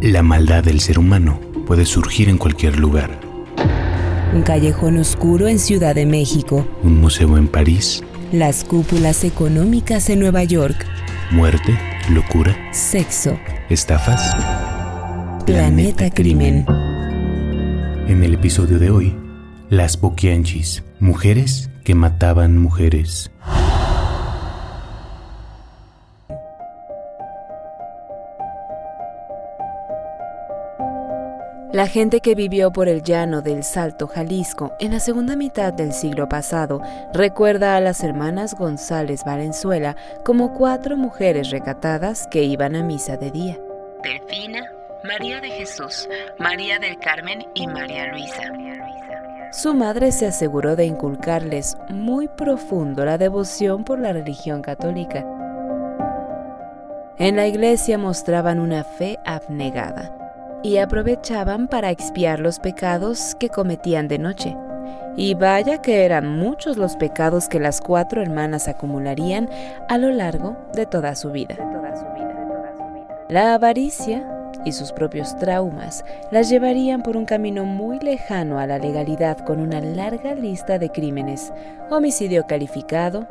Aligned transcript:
La 0.00 0.22
maldad 0.22 0.62
del 0.62 0.78
ser 0.78 0.96
humano 0.96 1.40
puede 1.66 1.84
surgir 1.84 2.28
en 2.28 2.38
cualquier 2.38 2.78
lugar. 2.78 3.18
Un 4.32 4.42
callejón 4.42 4.96
oscuro 4.96 5.48
en 5.48 5.58
Ciudad 5.58 5.96
de 5.96 6.06
México. 6.06 6.64
Un 6.84 7.00
museo 7.00 7.36
en 7.36 7.48
París. 7.48 8.04
Las 8.30 8.62
cúpulas 8.62 9.24
económicas 9.24 10.08
en 10.08 10.20
Nueva 10.20 10.44
York. 10.44 10.86
Muerte, 11.32 11.76
locura. 12.10 12.56
Sexo. 12.72 13.36
Estafas. 13.70 14.36
Planeta, 15.44 16.10
Crimen. 16.10 16.64
En 18.06 18.22
el 18.22 18.34
episodio 18.34 18.78
de 18.78 18.90
hoy, 18.90 19.16
las 19.68 20.00
Boquianchis, 20.00 20.84
mujeres 21.00 21.70
que 21.82 21.96
mataban 21.96 22.56
mujeres. 22.56 23.32
La 31.70 31.86
gente 31.86 32.22
que 32.22 32.34
vivió 32.34 32.72
por 32.72 32.88
el 32.88 33.02
llano 33.02 33.42
del 33.42 33.62
Salto, 33.62 34.06
Jalisco, 34.06 34.72
en 34.80 34.92
la 34.92 35.00
segunda 35.00 35.36
mitad 35.36 35.70
del 35.70 35.92
siglo 35.92 36.26
pasado, 36.26 36.80
recuerda 37.12 37.76
a 37.76 37.80
las 37.80 38.02
hermanas 38.02 38.54
González 38.54 39.22
Valenzuela 39.22 39.94
como 40.24 40.54
cuatro 40.54 40.96
mujeres 40.96 41.50
recatadas 41.50 42.26
que 42.26 42.42
iban 42.42 42.74
a 42.74 42.82
misa 42.82 43.18
de 43.18 43.30
día. 43.30 43.58
Delfina, 44.02 44.72
María 45.04 45.42
de 45.42 45.50
Jesús, 45.50 46.08
María 46.38 46.78
del 46.78 46.98
Carmen 47.00 47.46
y 47.52 47.66
María 47.66 48.06
Luisa. 48.12 48.44
Su 49.52 49.74
madre 49.74 50.10
se 50.12 50.26
aseguró 50.26 50.74
de 50.74 50.86
inculcarles 50.86 51.76
muy 51.90 52.28
profundo 52.28 53.04
la 53.04 53.18
devoción 53.18 53.84
por 53.84 53.98
la 53.98 54.14
religión 54.14 54.62
católica. 54.62 55.22
En 57.18 57.36
la 57.36 57.46
iglesia 57.46 57.98
mostraban 57.98 58.58
una 58.58 58.84
fe 58.84 59.18
abnegada 59.26 60.18
y 60.62 60.78
aprovechaban 60.78 61.68
para 61.68 61.90
expiar 61.90 62.40
los 62.40 62.58
pecados 62.58 63.34
que 63.34 63.48
cometían 63.48 64.08
de 64.08 64.18
noche. 64.18 64.56
Y 65.16 65.34
vaya 65.34 65.82
que 65.82 66.04
eran 66.04 66.38
muchos 66.38 66.76
los 66.76 66.96
pecados 66.96 67.48
que 67.48 67.58
las 67.58 67.80
cuatro 67.80 68.22
hermanas 68.22 68.68
acumularían 68.68 69.48
a 69.88 69.98
lo 69.98 70.10
largo 70.10 70.56
de 70.74 70.86
toda 70.86 71.14
su 71.16 71.32
vida. 71.32 71.56
La 73.28 73.54
avaricia 73.54 74.26
y 74.64 74.72
sus 74.72 74.92
propios 74.92 75.36
traumas 75.36 76.04
las 76.30 76.48
llevarían 76.48 77.02
por 77.02 77.16
un 77.16 77.24
camino 77.24 77.64
muy 77.64 77.98
lejano 77.98 78.58
a 78.58 78.66
la 78.66 78.78
legalidad 78.78 79.38
con 79.38 79.60
una 79.60 79.80
larga 79.80 80.34
lista 80.34 80.78
de 80.78 80.90
crímenes, 80.90 81.52
homicidio 81.90 82.46
calificado, 82.46 83.26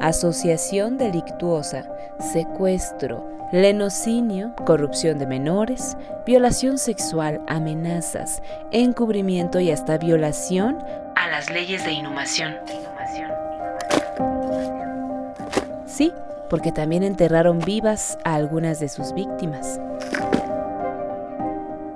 asociación 0.00 0.98
delictuosa, 0.98 1.84
secuestro, 2.18 3.37
lenocinio, 3.52 4.52
corrupción 4.66 5.18
de 5.18 5.26
menores, 5.26 5.96
violación 6.26 6.78
sexual, 6.78 7.40
amenazas, 7.46 8.42
encubrimiento 8.72 9.58
y 9.60 9.70
hasta 9.70 9.98
violación 9.98 10.78
a 11.16 11.28
las 11.28 11.50
leyes 11.50 11.84
de 11.84 11.92
inhumación. 11.92 12.56
Sí, 15.86 16.12
porque 16.50 16.72
también 16.72 17.02
enterraron 17.02 17.58
vivas 17.58 18.18
a 18.24 18.34
algunas 18.34 18.80
de 18.80 18.88
sus 18.88 19.14
víctimas. 19.14 19.80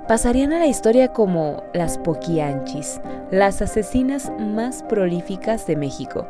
Pasarían 0.07 0.51
a 0.53 0.59
la 0.59 0.67
historia 0.67 1.09
como 1.09 1.63
las 1.73 1.97
Poquianchis, 1.97 2.99
las 3.31 3.61
asesinas 3.61 4.31
más 4.37 4.83
prolíficas 4.83 5.65
de 5.65 5.75
México. 5.75 6.27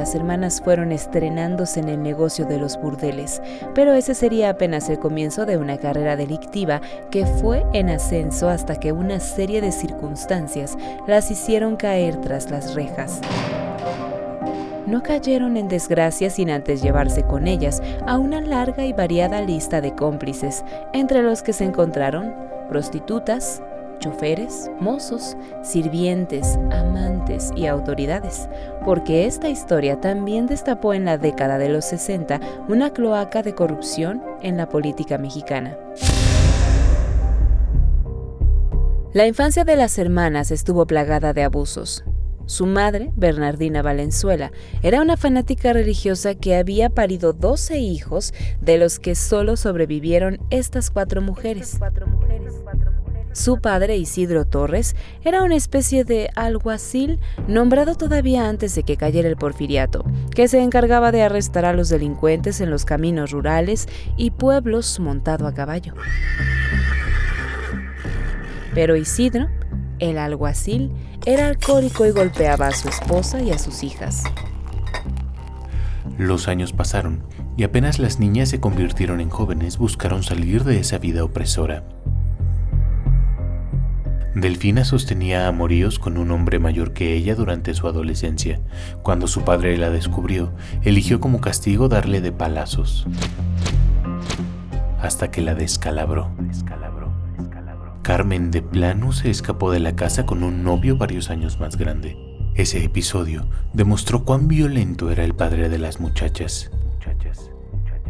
Las 0.00 0.14
hermanas 0.14 0.62
fueron 0.62 0.92
estrenándose 0.92 1.78
en 1.78 1.90
el 1.90 2.02
negocio 2.02 2.46
de 2.46 2.56
los 2.56 2.80
burdeles, 2.80 3.42
pero 3.74 3.92
ese 3.92 4.14
sería 4.14 4.48
apenas 4.48 4.88
el 4.88 4.98
comienzo 4.98 5.44
de 5.44 5.58
una 5.58 5.76
carrera 5.76 6.16
delictiva 6.16 6.80
que 7.10 7.26
fue 7.26 7.66
en 7.74 7.90
ascenso 7.90 8.48
hasta 8.48 8.76
que 8.76 8.92
una 8.92 9.20
serie 9.20 9.60
de 9.60 9.72
circunstancias 9.72 10.78
las 11.06 11.30
hicieron 11.30 11.76
caer 11.76 12.18
tras 12.22 12.50
las 12.50 12.74
rejas. 12.74 13.20
No 14.86 15.02
cayeron 15.02 15.58
en 15.58 15.68
desgracia 15.68 16.30
sin 16.30 16.48
antes 16.48 16.80
llevarse 16.80 17.24
con 17.24 17.46
ellas 17.46 17.82
a 18.06 18.16
una 18.16 18.40
larga 18.40 18.86
y 18.86 18.94
variada 18.94 19.42
lista 19.42 19.82
de 19.82 19.94
cómplices, 19.94 20.64
entre 20.94 21.22
los 21.22 21.42
que 21.42 21.52
se 21.52 21.64
encontraron 21.64 22.34
prostitutas, 22.70 23.62
choferes, 24.00 24.68
mozos, 24.80 25.36
sirvientes, 25.62 26.58
amantes 26.72 27.50
y 27.54 27.66
autoridades, 27.66 28.48
porque 28.84 29.26
esta 29.26 29.48
historia 29.48 30.00
también 30.00 30.46
destapó 30.46 30.92
en 30.92 31.04
la 31.04 31.18
década 31.18 31.58
de 31.58 31.68
los 31.68 31.84
60 31.84 32.40
una 32.68 32.92
cloaca 32.92 33.42
de 33.42 33.54
corrupción 33.54 34.22
en 34.42 34.56
la 34.56 34.68
política 34.68 35.18
mexicana. 35.18 35.78
La 39.12 39.26
infancia 39.26 39.64
de 39.64 39.76
las 39.76 39.98
hermanas 39.98 40.50
estuvo 40.50 40.86
plagada 40.86 41.32
de 41.32 41.42
abusos. 41.42 42.04
Su 42.46 42.66
madre, 42.66 43.12
Bernardina 43.14 43.80
Valenzuela, 43.80 44.50
era 44.82 45.00
una 45.00 45.16
fanática 45.16 45.72
religiosa 45.72 46.34
que 46.34 46.56
había 46.56 46.90
parido 46.90 47.32
12 47.32 47.78
hijos, 47.78 48.34
de 48.60 48.76
los 48.76 48.98
que 48.98 49.14
solo 49.14 49.56
sobrevivieron 49.56 50.38
estas 50.50 50.90
cuatro 50.90 51.22
mujeres. 51.22 51.78
Su 53.32 53.60
padre, 53.60 53.96
Isidro 53.96 54.44
Torres, 54.44 54.96
era 55.24 55.42
una 55.42 55.54
especie 55.54 56.04
de 56.04 56.30
alguacil 56.34 57.20
nombrado 57.46 57.94
todavía 57.94 58.48
antes 58.48 58.74
de 58.74 58.82
que 58.82 58.96
cayera 58.96 59.28
el 59.28 59.36
porfiriato, 59.36 60.04
que 60.34 60.48
se 60.48 60.60
encargaba 60.60 61.12
de 61.12 61.22
arrestar 61.22 61.64
a 61.64 61.72
los 61.72 61.88
delincuentes 61.88 62.60
en 62.60 62.70
los 62.70 62.84
caminos 62.84 63.30
rurales 63.30 63.88
y 64.16 64.32
pueblos 64.32 64.98
montado 64.98 65.46
a 65.46 65.54
caballo. 65.54 65.94
Pero 68.74 68.96
Isidro, 68.96 69.48
el 70.00 70.18
alguacil, 70.18 70.90
era 71.24 71.46
alcohólico 71.46 72.06
y 72.06 72.10
golpeaba 72.10 72.68
a 72.68 72.72
su 72.72 72.88
esposa 72.88 73.40
y 73.40 73.50
a 73.52 73.58
sus 73.58 73.84
hijas. 73.84 74.24
Los 76.18 76.48
años 76.48 76.72
pasaron 76.72 77.22
y 77.56 77.62
apenas 77.62 77.98
las 77.98 78.18
niñas 78.18 78.48
se 78.48 78.60
convirtieron 78.60 79.20
en 79.20 79.30
jóvenes 79.30 79.78
buscaron 79.78 80.22
salir 80.22 80.64
de 80.64 80.80
esa 80.80 80.98
vida 80.98 81.24
opresora. 81.24 81.84
Delfina 84.34 84.84
sostenía 84.84 85.48
amoríos 85.48 85.98
con 85.98 86.16
un 86.16 86.30
hombre 86.30 86.60
mayor 86.60 86.92
que 86.92 87.14
ella 87.14 87.34
durante 87.34 87.74
su 87.74 87.88
adolescencia. 87.88 88.60
Cuando 89.02 89.26
su 89.26 89.42
padre 89.42 89.76
la 89.76 89.90
descubrió, 89.90 90.52
eligió 90.82 91.18
como 91.18 91.40
castigo 91.40 91.88
darle 91.88 92.20
de 92.20 92.30
palazos. 92.30 93.06
Hasta 95.00 95.30
que 95.30 95.42
la 95.42 95.54
descalabró. 95.54 96.30
Carmen 98.02 98.50
de 98.50 98.62
plano 98.62 99.12
se 99.12 99.30
escapó 99.30 99.70
de 99.72 99.80
la 99.80 99.94
casa 99.94 100.26
con 100.26 100.42
un 100.42 100.62
novio 100.62 100.96
varios 100.96 101.30
años 101.30 101.58
más 101.60 101.76
grande. 101.76 102.16
Ese 102.54 102.84
episodio 102.84 103.46
demostró 103.72 104.24
cuán 104.24 104.48
violento 104.48 105.10
era 105.10 105.24
el 105.24 105.34
padre 105.34 105.68
de 105.68 105.78
las 105.78 106.00
muchachas. 106.00 106.70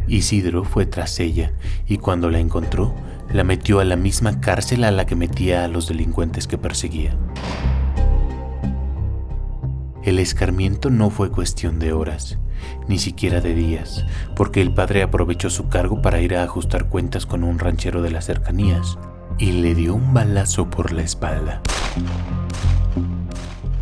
Isidro 0.07 0.63
fue 0.63 0.85
tras 0.85 1.19
ella 1.19 1.53
y 1.87 1.97
cuando 1.97 2.29
la 2.29 2.39
encontró, 2.39 2.93
la 3.33 3.43
metió 3.43 3.79
a 3.79 3.85
la 3.85 3.95
misma 3.95 4.41
cárcel 4.41 4.83
a 4.83 4.91
la 4.91 5.05
que 5.05 5.15
metía 5.15 5.63
a 5.63 5.67
los 5.67 5.87
delincuentes 5.87 6.47
que 6.47 6.57
perseguía. 6.57 7.15
El 10.03 10.19
escarmiento 10.19 10.89
no 10.89 11.09
fue 11.09 11.29
cuestión 11.29 11.79
de 11.79 11.93
horas, 11.93 12.39
ni 12.87 12.97
siquiera 12.97 13.39
de 13.39 13.53
días, 13.53 14.03
porque 14.35 14.61
el 14.61 14.73
padre 14.73 15.03
aprovechó 15.03 15.49
su 15.49 15.69
cargo 15.69 16.01
para 16.01 16.21
ir 16.21 16.35
a 16.35 16.43
ajustar 16.43 16.89
cuentas 16.89 17.25
con 17.25 17.43
un 17.43 17.59
ranchero 17.59 18.01
de 18.01 18.11
las 18.11 18.25
cercanías 18.25 18.97
y 19.37 19.53
le 19.53 19.75
dio 19.75 19.93
un 19.93 20.13
balazo 20.13 20.69
por 20.69 20.91
la 20.91 21.03
espalda. 21.03 21.61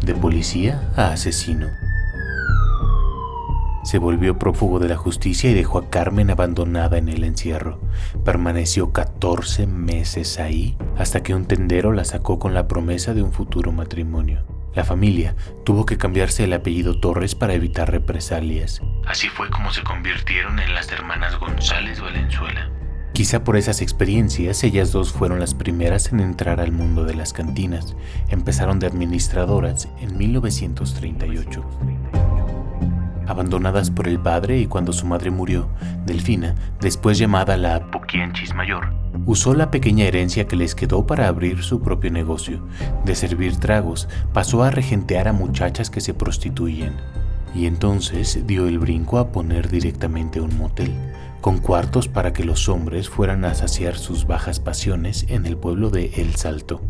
De 0.06 0.14
policía 0.14 0.92
a 0.96 1.12
asesino 1.14 1.68
se 3.90 3.98
volvió 3.98 4.38
prófugo 4.38 4.78
de 4.78 4.88
la 4.88 4.98
justicia 4.98 5.50
y 5.50 5.56
dejó 5.56 5.80
a 5.80 5.90
Carmen 5.90 6.30
abandonada 6.30 7.00
en 7.00 7.10
el 7.10 7.24
encierro. 7.24 7.82
Permaneció 8.24 8.94
14 8.94 9.66
meses 9.66 10.40
ahí 10.40 10.78
hasta 10.96 11.24
que 11.24 11.34
un 11.34 11.48
tendero 11.48 11.92
la 11.92 12.06
sacó 12.06 12.38
con 12.38 12.54
la 12.54 12.68
promesa 12.68 13.16
de 13.16 13.24
un 13.24 13.34
futuro 13.34 13.72
matrimonio. 13.72 14.46
La 14.76 14.84
familia 14.84 15.36
tuvo 15.66 15.88
que 15.88 15.98
cambiarse 15.98 16.44
el 16.44 16.54
apellido 16.54 17.00
Torres 17.00 17.34
para 17.34 17.56
evitar 17.56 17.90
represalias. 17.90 18.80
Así 19.08 19.28
fue 19.28 19.50
como 19.50 19.72
se 19.72 19.82
convirtieron 19.82 20.60
en 20.60 20.76
las 20.76 20.92
hermanas 20.92 21.40
González 21.40 22.00
Valenzuela. 22.00 22.70
Quizá 23.14 23.44
por 23.44 23.58
esas 23.58 23.82
experiencias 23.82 24.64
ellas 24.64 24.92
dos 24.92 25.12
fueron 25.12 25.40
las 25.40 25.56
primeras 25.56 26.14
en 26.14 26.20
entrar 26.20 26.60
al 26.60 26.72
mundo 26.72 27.06
de 27.06 27.16
las 27.16 27.34
cantinas. 27.34 27.96
Empezaron 28.28 28.78
de 28.78 28.86
administradoras 28.86 29.88
en 30.00 30.16
1938 30.16 31.66
abandonadas 33.30 33.92
por 33.92 34.08
el 34.08 34.20
padre 34.20 34.60
y 34.60 34.66
cuando 34.66 34.94
su 34.94 35.06
madre 35.06 35.32
murió, 35.32 35.70
Delfina, 36.06 36.56
después 36.82 37.18
llamada 37.18 37.58
la 37.58 37.92
Poquianchis 37.92 38.54
Mayor, 38.54 38.94
usó 39.26 39.54
la 39.54 39.72
pequeña 39.72 40.06
herencia 40.06 40.48
que 40.48 40.56
les 40.56 40.76
quedó 40.76 41.06
para 41.06 41.28
abrir 41.28 41.64
su 41.64 41.82
propio 41.82 42.12
negocio. 42.12 42.66
De 43.06 43.16
servir 43.16 43.58
tragos, 43.58 44.08
pasó 44.34 44.64
a 44.64 44.72
regentear 44.72 45.28
a 45.28 45.34
muchachas 45.34 45.90
que 45.90 46.02
se 46.02 46.14
prostituían. 46.14 46.96
Y 47.56 47.66
entonces 47.66 48.46
dio 48.46 48.68
el 48.68 48.80
brinco 48.80 49.18
a 49.18 49.32
poner 49.32 49.70
directamente 49.70 50.42
un 50.42 50.58
motel. 50.58 50.94
con 51.42 51.60
cuartos 51.60 52.10
para 52.10 52.34
que 52.34 52.44
los 52.44 52.68
hombres 52.68 53.08
fueran 53.08 53.46
a 53.46 53.54
saciar 53.56 53.96
sus 53.96 54.28
bajas 54.28 54.60
pasiones 54.60 55.26
en 55.30 55.46
el 55.46 55.56
pueblo 55.56 55.90
de 55.90 56.12
El 56.18 56.36
Salto. 56.36 56.82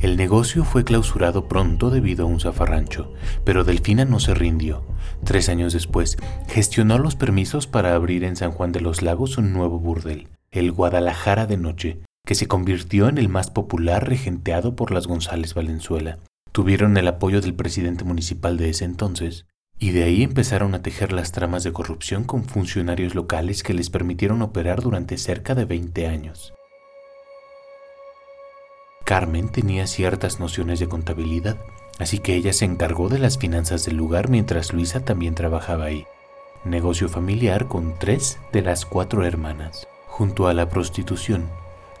El 0.00 0.16
negocio 0.16 0.64
fue 0.64 0.84
clausurado 0.84 1.48
pronto 1.48 1.88
debido 1.90 2.24
a 2.24 2.28
un 2.28 2.38
zafarrancho, 2.38 3.14
pero 3.44 3.64
Delfina 3.64 4.04
no 4.04 4.20
se 4.20 4.34
rindió. 4.34 4.84
Tres 5.26 5.48
años 5.48 5.72
después, 5.72 6.16
gestionó 6.46 6.98
los 6.98 7.16
permisos 7.16 7.66
para 7.66 7.96
abrir 7.96 8.22
en 8.22 8.36
San 8.36 8.52
Juan 8.52 8.70
de 8.70 8.80
los 8.80 9.02
Lagos 9.02 9.38
un 9.38 9.52
nuevo 9.52 9.80
burdel, 9.80 10.28
el 10.52 10.70
Guadalajara 10.70 11.46
de 11.46 11.56
Noche, 11.56 11.98
que 12.24 12.36
se 12.36 12.46
convirtió 12.46 13.08
en 13.08 13.18
el 13.18 13.28
más 13.28 13.50
popular 13.50 14.08
regenteado 14.08 14.76
por 14.76 14.92
las 14.92 15.08
González 15.08 15.52
Valenzuela. 15.52 16.18
Tuvieron 16.52 16.96
el 16.96 17.08
apoyo 17.08 17.40
del 17.40 17.54
presidente 17.54 18.04
municipal 18.04 18.56
de 18.56 18.70
ese 18.70 18.84
entonces, 18.84 19.46
y 19.80 19.90
de 19.90 20.04
ahí 20.04 20.22
empezaron 20.22 20.76
a 20.76 20.82
tejer 20.82 21.12
las 21.12 21.32
tramas 21.32 21.64
de 21.64 21.72
corrupción 21.72 22.22
con 22.22 22.44
funcionarios 22.44 23.16
locales 23.16 23.64
que 23.64 23.74
les 23.74 23.90
permitieron 23.90 24.42
operar 24.42 24.80
durante 24.80 25.18
cerca 25.18 25.56
de 25.56 25.64
20 25.64 26.06
años. 26.06 26.54
Carmen 29.04 29.48
tenía 29.48 29.88
ciertas 29.88 30.38
nociones 30.38 30.78
de 30.78 30.88
contabilidad, 30.88 31.56
así 31.98 32.18
que 32.18 32.34
ella 32.34 32.52
se 32.52 32.64
encargó 32.64 33.08
de 33.08 33.18
las 33.18 33.38
finanzas 33.38 33.84
del 33.84 33.96
lugar 33.96 34.28
mientras 34.28 34.72
Luisa 34.72 35.04
también 35.04 35.34
trabajaba 35.34 35.84
ahí. 35.84 36.06
Negocio 36.64 37.08
familiar 37.08 37.68
con 37.68 37.98
tres 37.98 38.38
de 38.52 38.62
las 38.62 38.86
cuatro 38.86 39.24
hermanas. 39.24 39.86
Junto 40.06 40.48
a 40.48 40.54
la 40.54 40.68
prostitución, 40.68 41.48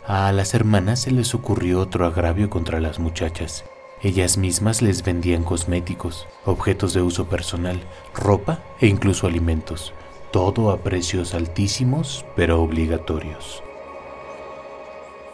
a 0.06 0.30
las 0.32 0.54
hermanas 0.54 1.00
se 1.00 1.10
les 1.10 1.34
ocurrió 1.34 1.80
otro 1.80 2.06
agravio 2.06 2.48
contra 2.48 2.80
las 2.80 2.98
muchachas. 2.98 3.64
Ellas 4.02 4.38
mismas 4.38 4.82
les 4.82 5.02
vendían 5.02 5.42
cosméticos, 5.42 6.28
objetos 6.44 6.94
de 6.94 7.02
uso 7.02 7.26
personal, 7.26 7.80
ropa 8.14 8.60
e 8.80 8.86
incluso 8.86 9.26
alimentos, 9.26 9.92
todo 10.30 10.70
a 10.70 10.78
precios 10.78 11.34
altísimos 11.34 12.24
pero 12.36 12.62
obligatorios. 12.62 13.62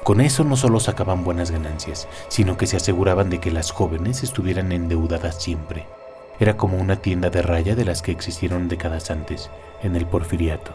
Con 0.02 0.20
eso 0.20 0.42
no 0.42 0.56
solo 0.56 0.80
sacaban 0.80 1.22
buenas 1.22 1.52
ganancias, 1.52 2.08
sino 2.26 2.56
que 2.56 2.66
se 2.66 2.76
aseguraban 2.76 3.30
de 3.30 3.38
que 3.38 3.52
las 3.52 3.70
jóvenes 3.70 4.24
estuvieran 4.24 4.72
endeudadas 4.72 5.40
siempre. 5.40 5.86
Era 6.40 6.56
como 6.56 6.76
una 6.78 6.96
tienda 6.96 7.30
de 7.30 7.40
raya 7.40 7.76
de 7.76 7.84
las 7.84 8.02
que 8.02 8.10
existieron 8.10 8.66
décadas 8.68 9.12
antes, 9.12 9.48
en 9.82 9.94
el 9.94 10.06
porfiriato. 10.06 10.72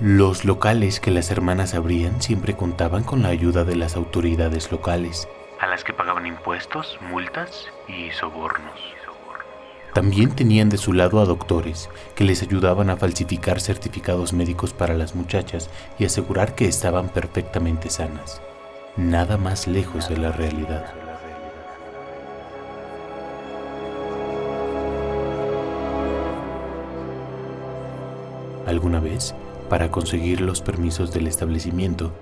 Los 0.00 0.46
locales 0.46 0.98
que 0.98 1.10
las 1.10 1.30
hermanas 1.30 1.74
abrían 1.74 2.22
siempre 2.22 2.56
contaban 2.56 3.04
con 3.04 3.22
la 3.22 3.28
ayuda 3.28 3.64
de 3.64 3.76
las 3.76 3.96
autoridades 3.96 4.72
locales, 4.72 5.28
a 5.60 5.66
las 5.66 5.84
que 5.84 5.92
pagaban 5.92 6.26
impuestos, 6.26 6.98
multas 7.02 7.68
y 7.86 8.10
sobornos. 8.12 8.93
También 9.94 10.30
tenían 10.30 10.70
de 10.70 10.76
su 10.76 10.92
lado 10.92 11.20
a 11.20 11.24
doctores 11.24 11.88
que 12.16 12.24
les 12.24 12.42
ayudaban 12.42 12.90
a 12.90 12.96
falsificar 12.96 13.60
certificados 13.60 14.32
médicos 14.32 14.72
para 14.72 14.92
las 14.92 15.14
muchachas 15.14 15.70
y 16.00 16.04
asegurar 16.04 16.56
que 16.56 16.66
estaban 16.66 17.08
perfectamente 17.08 17.88
sanas. 17.90 18.42
Nada 18.96 19.38
más 19.38 19.68
lejos 19.68 20.08
de 20.08 20.16
la 20.16 20.32
realidad. 20.32 20.92
Alguna 28.66 28.98
vez, 28.98 29.36
para 29.68 29.92
conseguir 29.92 30.40
los 30.40 30.60
permisos 30.60 31.12
del 31.12 31.28
establecimiento, 31.28 32.12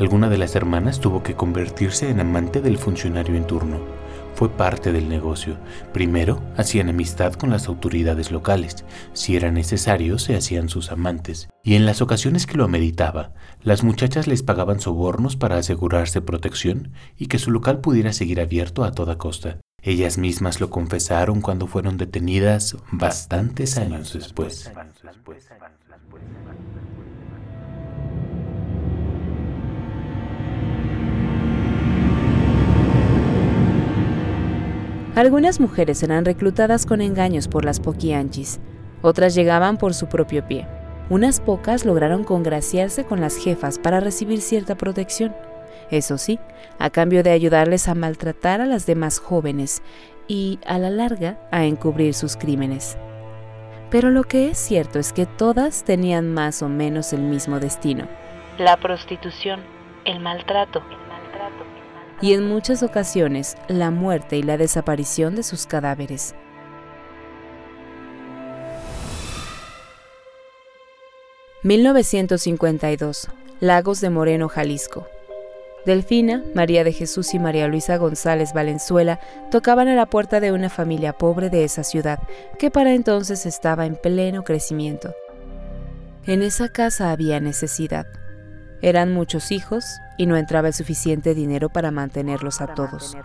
alguna 0.00 0.30
de 0.30 0.38
las 0.38 0.56
hermanas 0.56 0.98
tuvo 0.98 1.22
que 1.22 1.34
convertirse 1.34 2.08
en 2.08 2.20
amante 2.20 2.62
del 2.62 2.78
funcionario 2.78 3.34
en 3.34 3.46
turno 3.46 4.07
fue 4.38 4.50
parte 4.50 4.92
del 4.92 5.08
negocio. 5.08 5.58
Primero, 5.92 6.40
hacían 6.56 6.88
amistad 6.88 7.32
con 7.32 7.50
las 7.50 7.66
autoridades 7.66 8.30
locales. 8.30 8.84
Si 9.12 9.34
era 9.34 9.50
necesario, 9.50 10.16
se 10.20 10.36
hacían 10.36 10.68
sus 10.68 10.92
amantes. 10.92 11.48
Y 11.64 11.74
en 11.74 11.84
las 11.84 12.00
ocasiones 12.02 12.46
que 12.46 12.56
lo 12.56 12.62
ameritaba, 12.62 13.32
las 13.62 13.82
muchachas 13.82 14.28
les 14.28 14.44
pagaban 14.44 14.78
sobornos 14.78 15.34
para 15.34 15.56
asegurarse 15.56 16.20
protección 16.20 16.92
y 17.16 17.26
que 17.26 17.40
su 17.40 17.50
local 17.50 17.80
pudiera 17.80 18.12
seguir 18.12 18.40
abierto 18.40 18.84
a 18.84 18.92
toda 18.92 19.18
costa. 19.18 19.58
Ellas 19.82 20.18
mismas 20.18 20.60
lo 20.60 20.70
confesaron 20.70 21.40
cuando 21.40 21.66
fueron 21.66 21.96
detenidas 21.96 22.76
bastantes 22.92 23.76
años 23.76 24.12
después. 24.12 24.70
Algunas 35.18 35.58
mujeres 35.58 36.04
eran 36.04 36.24
reclutadas 36.24 36.86
con 36.86 37.00
engaños 37.00 37.48
por 37.48 37.64
las 37.64 37.80
poquianchis, 37.80 38.60
otras 39.02 39.34
llegaban 39.34 39.76
por 39.76 39.92
su 39.92 40.06
propio 40.06 40.46
pie. 40.46 40.68
Unas 41.10 41.40
pocas 41.40 41.84
lograron 41.84 42.22
congraciarse 42.22 43.04
con 43.04 43.20
las 43.20 43.36
jefas 43.36 43.80
para 43.80 43.98
recibir 43.98 44.40
cierta 44.40 44.76
protección, 44.76 45.34
eso 45.90 46.18
sí, 46.18 46.38
a 46.78 46.90
cambio 46.90 47.24
de 47.24 47.32
ayudarles 47.32 47.88
a 47.88 47.96
maltratar 47.96 48.60
a 48.60 48.66
las 48.66 48.86
demás 48.86 49.18
jóvenes 49.18 49.82
y, 50.28 50.60
a 50.64 50.78
la 50.78 50.88
larga, 50.88 51.40
a 51.50 51.64
encubrir 51.64 52.14
sus 52.14 52.36
crímenes. 52.36 52.96
Pero 53.90 54.10
lo 54.10 54.22
que 54.22 54.50
es 54.50 54.58
cierto 54.58 55.00
es 55.00 55.12
que 55.12 55.26
todas 55.26 55.82
tenían 55.82 56.32
más 56.32 56.62
o 56.62 56.68
menos 56.68 57.12
el 57.12 57.22
mismo 57.22 57.58
destino. 57.58 58.06
La 58.58 58.76
prostitución, 58.76 59.62
el 60.04 60.20
maltrato, 60.20 60.80
y 62.20 62.34
en 62.34 62.48
muchas 62.48 62.82
ocasiones 62.82 63.56
la 63.68 63.90
muerte 63.90 64.36
y 64.36 64.42
la 64.42 64.56
desaparición 64.56 65.34
de 65.34 65.42
sus 65.42 65.66
cadáveres. 65.66 66.34
...1952... 71.64 73.28
Lagos 73.60 74.00
de 74.00 74.08
Moreno, 74.08 74.48
Jalisco. 74.48 75.08
Delfina, 75.84 76.44
María 76.54 76.84
de 76.84 76.92
Jesús 76.92 77.34
y 77.34 77.40
María 77.40 77.66
Luisa 77.66 77.96
González 77.96 78.52
Valenzuela 78.52 79.18
tocaban 79.50 79.88
a 79.88 79.96
la 79.96 80.06
puerta 80.06 80.38
de 80.38 80.52
una 80.52 80.70
familia 80.70 81.12
pobre 81.14 81.50
de 81.50 81.64
esa 81.64 81.82
ciudad, 81.82 82.20
que 82.58 82.70
para 82.70 82.94
entonces 82.94 83.46
estaba 83.46 83.84
en 83.84 83.96
pleno 83.96 84.44
crecimiento. 84.44 85.12
En 86.24 86.42
esa 86.42 86.68
casa 86.68 87.10
había 87.10 87.40
necesidad. 87.40 88.06
Eran 88.80 89.12
muchos 89.12 89.50
hijos 89.50 89.84
y 90.18 90.26
no 90.26 90.36
entraba 90.36 90.68
el 90.68 90.74
suficiente 90.74 91.34
dinero 91.34 91.70
para 91.70 91.90
mantenerlos 91.90 92.60
a 92.60 92.74
todos. 92.74 93.16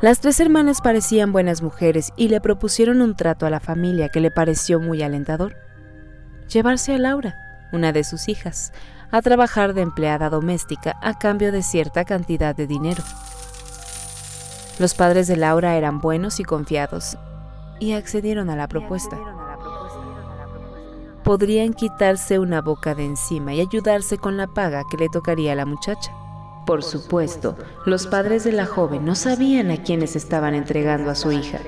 Las 0.00 0.20
tres 0.20 0.40
hermanas 0.40 0.80
parecían 0.80 1.32
buenas 1.32 1.60
mujeres 1.60 2.12
y 2.16 2.28
le 2.28 2.40
propusieron 2.40 3.02
un 3.02 3.16
trato 3.16 3.44
a 3.44 3.50
la 3.50 3.60
familia 3.60 4.08
que 4.08 4.20
le 4.20 4.30
pareció 4.30 4.80
muy 4.80 5.02
alentador. 5.02 5.56
Llevarse 6.50 6.94
a 6.94 6.98
Laura, 6.98 7.34
una 7.72 7.92
de 7.92 8.04
sus 8.04 8.28
hijas, 8.28 8.72
a 9.10 9.20
trabajar 9.20 9.74
de 9.74 9.82
empleada 9.82 10.30
doméstica 10.30 10.96
a 11.02 11.18
cambio 11.18 11.52
de 11.52 11.62
cierta 11.62 12.04
cantidad 12.04 12.54
de 12.54 12.66
dinero. 12.66 13.02
Los 14.78 14.94
padres 14.94 15.26
de 15.26 15.36
Laura 15.36 15.76
eran 15.76 16.00
buenos 16.00 16.38
y 16.38 16.44
confiados 16.44 17.18
y 17.80 17.92
accedieron 17.92 18.50
a 18.50 18.56
la 18.56 18.68
propuesta 18.68 19.18
podrían 21.26 21.74
quitarse 21.74 22.38
una 22.38 22.62
boca 22.62 22.94
de 22.94 23.04
encima 23.04 23.52
y 23.52 23.60
ayudarse 23.60 24.16
con 24.16 24.36
la 24.36 24.46
paga 24.46 24.84
que 24.88 24.96
le 24.96 25.08
tocaría 25.08 25.54
a 25.54 25.56
la 25.56 25.66
muchacha. 25.66 26.14
Por 26.64 26.84
supuesto, 26.84 27.56
los 27.84 28.06
padres 28.06 28.44
de 28.44 28.52
la 28.52 28.64
joven 28.64 29.04
no 29.04 29.16
sabían 29.16 29.72
a 29.72 29.82
quiénes 29.82 30.14
estaban 30.14 30.54
entregando 30.54 31.10
a 31.10 31.16
su 31.16 31.32
hija. 31.32 31.58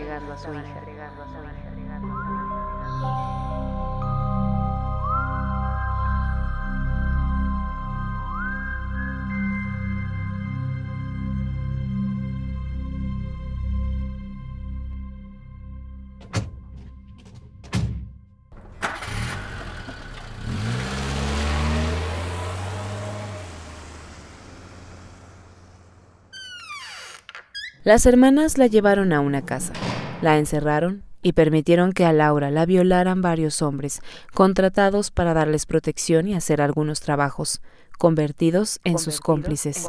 Las 27.88 28.04
hermanas 28.04 28.59
la 28.59 28.66
llevaron 28.66 29.14
a 29.14 29.21
una 29.21 29.47
casa, 29.47 29.73
la 30.21 30.37
encerraron 30.37 31.04
y 31.23 31.33
permitieron 31.33 31.92
que 31.92 32.04
a 32.04 32.12
Laura 32.12 32.50
la 32.50 32.66
violaran 32.66 33.23
varios 33.23 33.62
hombres, 33.62 34.02
contratados 34.35 35.11
para 35.11 35.33
darles 35.33 35.64
protección 35.64 36.28
y 36.28 36.35
hacer 36.35 36.61
algunos 36.61 37.00
trabajos, 37.00 37.62
convertidos 37.97 38.78
en 38.85 38.99
sus 38.99 39.23
cómplices. 39.23 39.88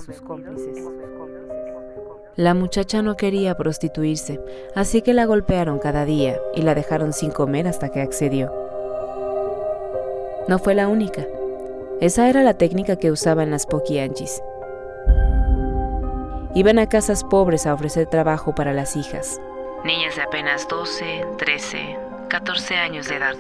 La 2.38 2.54
muchacha 2.54 3.02
no 3.02 3.18
quería 3.18 3.58
prostituirse, 3.58 4.40
así 4.76 5.02
que 5.02 5.14
la 5.14 5.26
golpearon 5.26 5.78
cada 5.78 6.06
día 6.06 6.40
y 6.56 6.62
la 6.62 6.76
dejaron 6.76 7.12
sin 7.12 7.32
comer 7.32 7.68
hasta 7.68 7.90
que 7.90 8.00
accedió. 8.00 8.50
No 10.48 10.58
fue 10.58 10.74
la 10.74 10.88
única. 10.88 11.28
Esa 12.00 12.30
era 12.30 12.44
la 12.44 12.54
técnica 12.54 12.96
que 12.96 13.12
usaban 13.12 13.52
las 13.52 13.66
poquianchis. 13.66 14.42
Iban 16.56 16.80
a 16.80 16.88
casas 16.88 17.24
pobres 17.24 17.68
a 17.68 17.74
ofrecer 17.74 18.08
trabajo 18.08 18.56
para 18.56 18.74
las 18.74 18.96
hijas. 18.96 19.40
Niñas 19.86 20.16
de 20.16 20.24
apenas 20.24 20.68
12, 20.68 21.26
13, 21.38 21.98
14 22.28 22.76
años 22.76 23.08
de 23.08 23.16
edad. 23.16 23.36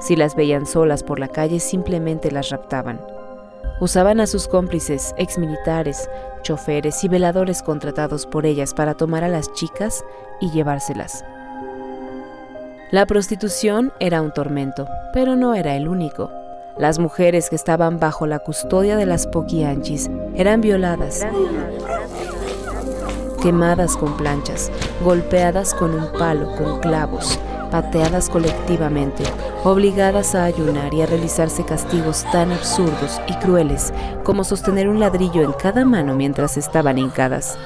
Si 0.00 0.14
las 0.14 0.36
veían 0.36 0.66
solas 0.66 1.02
por 1.02 1.18
la 1.18 1.28
calle, 1.28 1.58
simplemente 1.58 2.30
las 2.30 2.50
raptaban. 2.50 3.00
Usaban 3.80 4.20
a 4.20 4.26
sus 4.26 4.46
cómplices, 4.46 5.14
exmilitares, 5.16 6.10
choferes 6.42 7.02
y 7.02 7.08
veladores 7.08 7.62
contratados 7.62 8.26
por 8.26 8.44
ellas 8.44 8.74
para 8.74 8.94
tomar 8.94 9.24
a 9.24 9.28
las 9.28 9.52
chicas 9.54 10.04
y 10.40 10.50
llevárselas. 10.50 11.24
La 12.90 13.06
prostitución 13.06 13.92
era 14.00 14.20
un 14.20 14.32
tormento, 14.32 14.86
pero 15.14 15.34
no 15.34 15.54
era 15.54 15.74
el 15.74 15.88
único. 15.88 16.30
Las 16.76 16.98
mujeres 16.98 17.50
que 17.50 17.56
estaban 17.56 18.00
bajo 18.00 18.26
la 18.26 18.40
custodia 18.40 18.96
de 18.96 19.06
las 19.06 19.28
poquianchis 19.28 20.10
eran 20.34 20.60
violadas, 20.60 21.24
quemadas 23.40 23.96
con 23.96 24.16
planchas, 24.16 24.72
golpeadas 25.04 25.72
con 25.72 25.94
un 25.94 26.10
palo, 26.18 26.50
con 26.56 26.80
clavos, 26.80 27.38
pateadas 27.70 28.28
colectivamente, 28.28 29.22
obligadas 29.62 30.34
a 30.34 30.44
ayunar 30.44 30.92
y 30.92 31.02
a 31.02 31.06
realizarse 31.06 31.64
castigos 31.64 32.24
tan 32.32 32.50
absurdos 32.50 33.20
y 33.28 33.34
crueles 33.34 33.92
como 34.24 34.42
sostener 34.42 34.88
un 34.88 34.98
ladrillo 34.98 35.42
en 35.42 35.52
cada 35.52 35.84
mano 35.84 36.14
mientras 36.14 36.56
estaban 36.56 36.98
hincadas. 36.98 37.56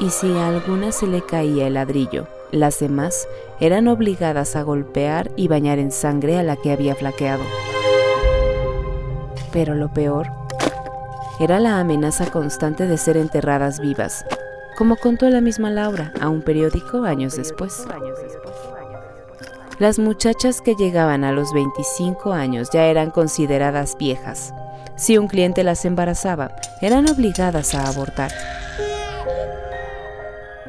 Y 0.00 0.10
si 0.10 0.36
a 0.36 0.48
alguna 0.48 0.90
se 0.90 1.06
le 1.06 1.22
caía 1.22 1.68
el 1.68 1.74
ladrillo, 1.74 2.26
las 2.52 2.80
demás 2.80 3.26
eran 3.60 3.88
obligadas 3.88 4.56
a 4.56 4.62
golpear 4.62 5.30
y 5.36 5.48
bañar 5.48 5.78
en 5.78 5.90
sangre 5.90 6.38
a 6.38 6.42
la 6.42 6.56
que 6.56 6.72
había 6.72 6.94
flaqueado. 6.94 7.42
Pero 9.52 9.74
lo 9.74 9.92
peor 9.92 10.28
era 11.38 11.60
la 11.60 11.78
amenaza 11.78 12.30
constante 12.30 12.86
de 12.86 12.96
ser 12.98 13.16
enterradas 13.16 13.80
vivas, 13.80 14.24
como 14.76 14.96
contó 14.96 15.28
la 15.28 15.40
misma 15.40 15.70
Laura 15.70 16.12
a 16.20 16.28
un 16.28 16.42
periódico 16.42 17.04
años 17.04 17.36
después. 17.36 17.86
Las 19.78 19.98
muchachas 19.98 20.62
que 20.62 20.74
llegaban 20.74 21.24
a 21.24 21.32
los 21.32 21.52
25 21.52 22.32
años 22.32 22.70
ya 22.72 22.86
eran 22.86 23.10
consideradas 23.10 23.98
viejas. 23.98 24.54
Si 24.96 25.18
un 25.18 25.28
cliente 25.28 25.62
las 25.64 25.84
embarazaba, 25.84 26.56
eran 26.80 27.10
obligadas 27.10 27.74
a 27.74 27.86
abortar. 27.86 28.32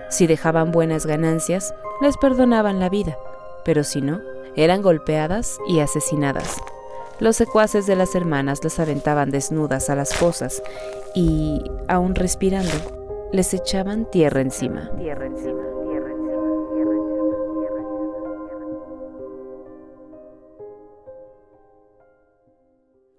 Si 0.10 0.28
dejaban 0.28 0.72
buenas 0.72 1.06
ganancias, 1.06 1.74
les 2.02 2.18
perdonaban 2.18 2.80
la 2.80 2.90
vida, 2.90 3.18
pero 3.66 3.84
si 3.84 4.02
no, 4.02 4.22
eran 4.56 4.82
golpeadas 4.82 5.60
y 5.68 5.80
asesinadas. 5.80 6.58
Los 7.20 7.36
secuaces 7.36 7.88
de 7.88 7.96
las 7.96 8.16
hermanas 8.16 8.64
las 8.64 8.80
aventaban 8.80 9.32
desnudas 9.32 9.90
a 9.90 9.96
las 9.96 10.16
fosas 10.16 10.62
y, 11.16 11.64
aún 11.88 12.16
respirando, 12.16 13.30
les 13.34 13.54
echaban 13.54 14.10
tierra 14.10 14.42
encima. 14.42 14.92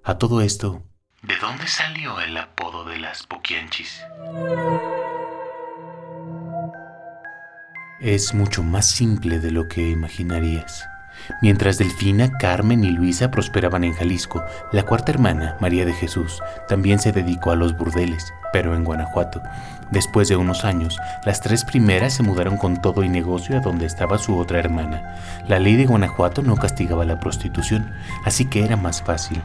A 0.04 0.16
todo 0.16 0.40
esto, 0.40 0.82
¿de 1.22 1.34
dónde 1.38 1.66
salió 1.66 2.18
el 2.20 2.36
apodo 2.38 2.84
de 2.84 2.98
las 2.98 3.26
Poquianchis? 3.26 4.00
Es 8.00 8.32
mucho 8.32 8.62
más 8.62 8.86
simple 8.86 9.40
de 9.40 9.50
lo 9.50 9.66
que 9.66 9.90
imaginarías. 9.90 10.88
Mientras 11.42 11.78
Delfina, 11.78 12.30
Carmen 12.38 12.84
y 12.84 12.90
Luisa 12.90 13.32
prosperaban 13.32 13.82
en 13.82 13.92
Jalisco, 13.92 14.44
la 14.70 14.84
cuarta 14.84 15.10
hermana, 15.10 15.56
María 15.58 15.84
de 15.84 15.92
Jesús, 15.92 16.40
también 16.68 17.00
se 17.00 17.10
dedicó 17.10 17.50
a 17.50 17.56
los 17.56 17.76
burdeles, 17.76 18.32
pero 18.52 18.76
en 18.76 18.84
Guanajuato. 18.84 19.42
Después 19.90 20.28
de 20.28 20.36
unos 20.36 20.64
años, 20.64 20.96
las 21.26 21.40
tres 21.40 21.64
primeras 21.64 22.14
se 22.14 22.22
mudaron 22.22 22.56
con 22.56 22.80
todo 22.80 23.02
y 23.02 23.08
negocio 23.08 23.56
a 23.56 23.60
donde 23.60 23.86
estaba 23.86 24.16
su 24.18 24.38
otra 24.38 24.60
hermana. 24.60 25.16
La 25.48 25.58
ley 25.58 25.74
de 25.74 25.86
Guanajuato 25.86 26.40
no 26.42 26.54
castigaba 26.56 27.04
la 27.04 27.18
prostitución, 27.18 27.90
así 28.24 28.44
que 28.44 28.64
era 28.64 28.76
más 28.76 29.02
fácil. 29.02 29.42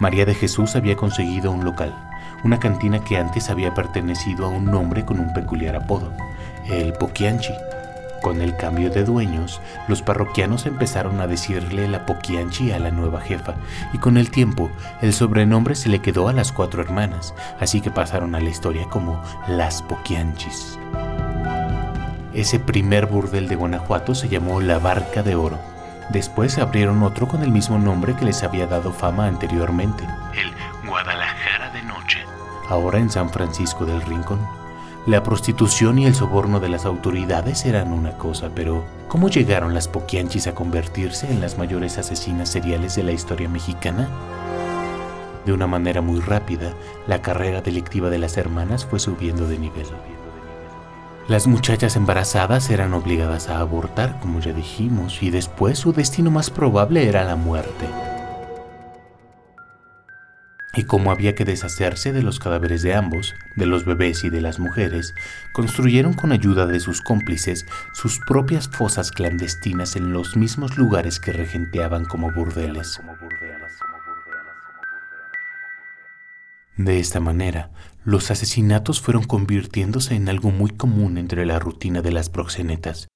María 0.00 0.24
de 0.26 0.34
Jesús 0.34 0.74
había 0.74 0.96
conseguido 0.96 1.52
un 1.52 1.64
local, 1.64 1.94
una 2.42 2.58
cantina 2.58 3.04
que 3.04 3.18
antes 3.18 3.50
había 3.50 3.72
pertenecido 3.72 4.46
a 4.46 4.48
un 4.48 4.74
hombre 4.74 5.04
con 5.04 5.20
un 5.20 5.32
peculiar 5.32 5.76
apodo, 5.76 6.12
el 6.68 6.92
Poquianchi. 6.94 7.52
Con 8.24 8.40
el 8.40 8.56
cambio 8.56 8.88
de 8.88 9.04
dueños, 9.04 9.60
los 9.86 10.00
parroquianos 10.00 10.64
empezaron 10.64 11.20
a 11.20 11.26
decirle 11.26 11.86
la 11.88 12.06
Poquianchi 12.06 12.72
a 12.72 12.78
la 12.78 12.90
nueva 12.90 13.20
jefa, 13.20 13.52
y 13.92 13.98
con 13.98 14.16
el 14.16 14.30
tiempo 14.30 14.70
el 15.02 15.12
sobrenombre 15.12 15.74
se 15.74 15.90
le 15.90 16.00
quedó 16.00 16.28
a 16.28 16.32
las 16.32 16.50
cuatro 16.50 16.80
hermanas, 16.80 17.34
así 17.60 17.82
que 17.82 17.90
pasaron 17.90 18.34
a 18.34 18.40
la 18.40 18.48
historia 18.48 18.86
como 18.88 19.22
las 19.46 19.82
Poquianchis. 19.82 20.78
Ese 22.32 22.58
primer 22.58 23.04
burdel 23.04 23.46
de 23.46 23.56
Guanajuato 23.56 24.14
se 24.14 24.30
llamó 24.30 24.62
La 24.62 24.78
Barca 24.78 25.22
de 25.22 25.34
Oro. 25.34 25.58
Después 26.08 26.56
abrieron 26.56 27.02
otro 27.02 27.28
con 27.28 27.42
el 27.42 27.50
mismo 27.50 27.78
nombre 27.78 28.16
que 28.16 28.24
les 28.24 28.42
había 28.42 28.66
dado 28.66 28.90
fama 28.90 29.26
anteriormente, 29.26 30.02
el 30.32 30.88
Guadalajara 30.88 31.68
de 31.74 31.82
Noche, 31.82 32.20
ahora 32.70 33.00
en 33.00 33.10
San 33.10 33.28
Francisco 33.28 33.84
del 33.84 34.00
Rincón. 34.00 34.63
La 35.06 35.22
prostitución 35.22 35.98
y 35.98 36.06
el 36.06 36.14
soborno 36.14 36.60
de 36.60 36.70
las 36.70 36.86
autoridades 36.86 37.66
eran 37.66 37.92
una 37.92 38.16
cosa, 38.16 38.48
pero 38.54 38.86
¿cómo 39.06 39.28
llegaron 39.28 39.74
las 39.74 39.86
poquianchis 39.86 40.46
a 40.46 40.54
convertirse 40.54 41.30
en 41.30 41.42
las 41.42 41.58
mayores 41.58 41.98
asesinas 41.98 42.48
seriales 42.48 42.96
de 42.96 43.02
la 43.02 43.12
historia 43.12 43.46
mexicana? 43.46 44.08
De 45.44 45.52
una 45.52 45.66
manera 45.66 46.00
muy 46.00 46.20
rápida, 46.20 46.72
la 47.06 47.20
carrera 47.20 47.60
delictiva 47.60 48.08
de 48.08 48.18
las 48.18 48.38
hermanas 48.38 48.86
fue 48.86 48.98
subiendo 48.98 49.46
de 49.46 49.58
nivel. 49.58 49.86
Las 51.28 51.46
muchachas 51.46 51.96
embarazadas 51.96 52.70
eran 52.70 52.94
obligadas 52.94 53.50
a 53.50 53.58
abortar, 53.58 54.18
como 54.20 54.40
ya 54.40 54.54
dijimos, 54.54 55.22
y 55.22 55.28
después 55.28 55.78
su 55.78 55.92
destino 55.92 56.30
más 56.30 56.48
probable 56.48 57.06
era 57.06 57.24
la 57.24 57.36
muerte 57.36 57.84
y 60.76 60.84
como 60.84 61.10
había 61.10 61.34
que 61.34 61.44
deshacerse 61.44 62.12
de 62.12 62.22
los 62.22 62.38
cadáveres 62.38 62.82
de 62.82 62.94
ambos, 62.94 63.34
de 63.56 63.66
los 63.66 63.84
bebés 63.84 64.24
y 64.24 64.30
de 64.30 64.40
las 64.40 64.58
mujeres, 64.58 65.14
construyeron 65.52 66.14
con 66.14 66.32
ayuda 66.32 66.66
de 66.66 66.80
sus 66.80 67.00
cómplices 67.00 67.66
sus 67.92 68.18
propias 68.26 68.68
fosas 68.68 69.10
clandestinas 69.10 69.96
en 69.96 70.12
los 70.12 70.36
mismos 70.36 70.76
lugares 70.76 71.20
que 71.20 71.32
regenteaban 71.32 72.04
como 72.04 72.32
burdeles. 72.32 73.00
De 76.76 76.98
esta 76.98 77.20
manera, 77.20 77.70
los 78.02 78.30
asesinatos 78.32 79.00
fueron 79.00 79.24
convirtiéndose 79.24 80.16
en 80.16 80.28
algo 80.28 80.50
muy 80.50 80.70
común 80.70 81.18
entre 81.18 81.46
la 81.46 81.60
rutina 81.60 82.02
de 82.02 82.10
las 82.10 82.30
proxenetas. 82.30 83.08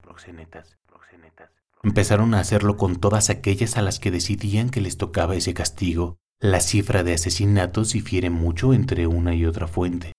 Empezaron 1.82 2.34
a 2.34 2.40
hacerlo 2.40 2.76
con 2.76 2.96
todas 2.96 3.30
aquellas 3.30 3.76
a 3.76 3.82
las 3.82 3.98
que 3.98 4.10
decidían 4.10 4.70
que 4.70 4.80
les 4.80 4.96
tocaba 4.96 5.34
ese 5.34 5.54
castigo 5.54 6.18
la 6.40 6.60
cifra 6.60 7.02
de 7.02 7.14
asesinatos 7.14 7.92
difiere 7.92 8.30
mucho 8.30 8.72
entre 8.72 9.08
una 9.08 9.34
y 9.34 9.44
otra 9.44 9.66
fuente. 9.66 10.12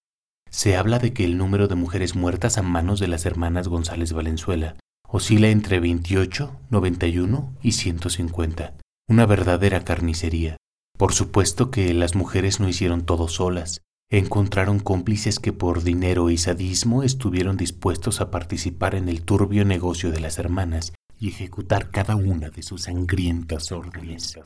Se 0.51 0.75
habla 0.75 0.99
de 0.99 1.13
que 1.13 1.23
el 1.23 1.37
número 1.37 1.67
de 1.67 1.75
mujeres 1.75 2.15
muertas 2.15 2.57
a 2.57 2.61
manos 2.61 2.99
de 2.99 3.07
las 3.07 3.25
hermanas 3.25 3.67
González 3.67 4.11
Valenzuela 4.11 4.75
oscila 5.11 5.47
entre 5.47 5.79
28, 5.79 6.55
91 6.69 7.55
y 7.63 7.71
150. 7.71 8.75
Una 9.07 9.25
verdadera 9.25 9.83
carnicería. 9.83 10.57
Por 10.97 11.13
supuesto 11.13 11.71
que 11.71 11.93
las 11.93 12.15
mujeres 12.15 12.59
no 12.59 12.67
hicieron 12.67 13.05
todo 13.05 13.27
solas. 13.27 13.81
Encontraron 14.11 14.79
cómplices 14.79 15.39
que 15.39 15.53
por 15.53 15.83
dinero 15.83 16.29
y 16.29 16.37
sadismo 16.37 17.03
estuvieron 17.03 17.57
dispuestos 17.57 18.21
a 18.21 18.29
participar 18.29 18.93
en 18.93 19.07
el 19.07 19.23
turbio 19.23 19.65
negocio 19.65 20.11
de 20.11 20.19
las 20.19 20.37
hermanas 20.37 20.93
y 21.17 21.29
ejecutar 21.29 21.89
cada 21.91 22.15
una 22.15 22.49
de 22.49 22.61
sus 22.61 22.83
sangrientas 22.83 23.71
órdenes. 23.71 24.37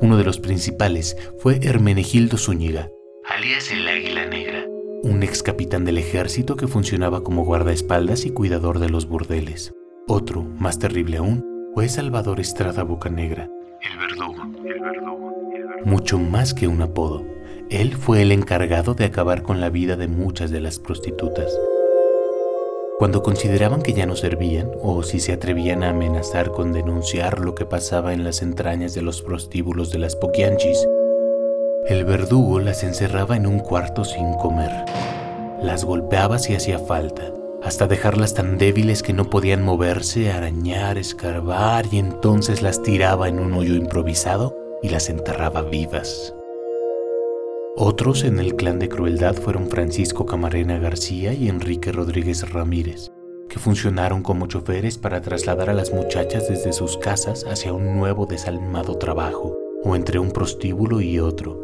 Uno 0.00 0.16
de 0.16 0.24
los 0.24 0.38
principales 0.40 1.16
fue 1.38 1.60
Hermenegildo 1.62 2.36
Zúñiga, 2.36 2.90
alias 3.24 3.70
el 3.70 3.86
Águila 3.86 4.26
Negra, 4.26 4.66
un 5.02 5.22
ex 5.22 5.42
capitán 5.42 5.84
del 5.84 5.98
ejército 5.98 6.56
que 6.56 6.66
funcionaba 6.66 7.22
como 7.22 7.44
guardaespaldas 7.44 8.26
y 8.26 8.30
cuidador 8.30 8.80
de 8.80 8.90
los 8.90 9.06
burdeles. 9.06 9.72
Otro, 10.08 10.42
más 10.42 10.78
terrible 10.78 11.18
aún, 11.18 11.44
fue 11.74 11.88
Salvador 11.88 12.40
Estrada 12.40 12.82
Bocanegra, 12.82 13.48
el 13.80 13.98
verdugo, 13.98 14.42
el 14.64 14.80
verdugo, 14.80 15.32
el 15.54 15.62
verdugo. 15.64 15.86
Mucho 15.86 16.18
más 16.18 16.54
que 16.54 16.68
un 16.68 16.82
apodo, 16.82 17.24
él 17.70 17.94
fue 17.94 18.22
el 18.22 18.32
encargado 18.32 18.94
de 18.94 19.04
acabar 19.04 19.42
con 19.42 19.60
la 19.60 19.70
vida 19.70 19.96
de 19.96 20.08
muchas 20.08 20.50
de 20.50 20.60
las 20.60 20.78
prostitutas. 20.78 21.56
Cuando 22.96 23.24
consideraban 23.24 23.82
que 23.82 23.92
ya 23.92 24.06
no 24.06 24.14
servían 24.14 24.70
o 24.80 25.02
si 25.02 25.18
se 25.18 25.32
atrevían 25.32 25.82
a 25.82 25.90
amenazar 25.90 26.52
con 26.52 26.72
denunciar 26.72 27.40
lo 27.40 27.56
que 27.56 27.66
pasaba 27.66 28.12
en 28.12 28.22
las 28.22 28.40
entrañas 28.40 28.94
de 28.94 29.02
los 29.02 29.20
prostíbulos 29.20 29.90
de 29.90 29.98
las 29.98 30.14
Poquianchis, 30.14 30.86
el 31.88 32.04
verdugo 32.04 32.60
las 32.60 32.84
encerraba 32.84 33.36
en 33.36 33.48
un 33.48 33.58
cuarto 33.58 34.04
sin 34.04 34.34
comer. 34.34 34.70
Las 35.60 35.84
golpeaba 35.84 36.38
si 36.38 36.54
hacía 36.54 36.78
falta, 36.78 37.32
hasta 37.64 37.88
dejarlas 37.88 38.34
tan 38.34 38.58
débiles 38.58 39.02
que 39.02 39.12
no 39.12 39.28
podían 39.28 39.64
moverse, 39.64 40.30
arañar, 40.30 40.96
escarbar 40.96 41.86
y 41.90 41.98
entonces 41.98 42.62
las 42.62 42.80
tiraba 42.82 43.28
en 43.28 43.40
un 43.40 43.54
hoyo 43.54 43.74
improvisado 43.74 44.56
y 44.82 44.88
las 44.90 45.10
enterraba 45.10 45.62
vivas. 45.62 46.32
Otros 47.76 48.22
en 48.22 48.38
el 48.38 48.54
clan 48.54 48.78
de 48.78 48.88
crueldad 48.88 49.34
fueron 49.34 49.68
Francisco 49.68 50.26
Camarena 50.26 50.78
García 50.78 51.32
y 51.32 51.48
Enrique 51.48 51.90
Rodríguez 51.90 52.52
Ramírez. 52.52 53.10
que 53.48 53.58
funcionaron 53.58 54.22
como 54.22 54.46
choferes 54.46 54.96
para 54.96 55.20
trasladar 55.20 55.70
a 55.70 55.74
las 55.74 55.92
muchachas 55.92 56.48
desde 56.48 56.72
sus 56.72 56.96
casas 56.96 57.44
hacia 57.44 57.72
un 57.72 57.96
nuevo 57.96 58.26
desalmado 58.26 58.96
trabajo 58.96 59.56
o 59.82 59.96
entre 59.96 60.18
un 60.20 60.30
prostíbulo 60.30 61.00
y 61.00 61.18
otro. 61.18 61.60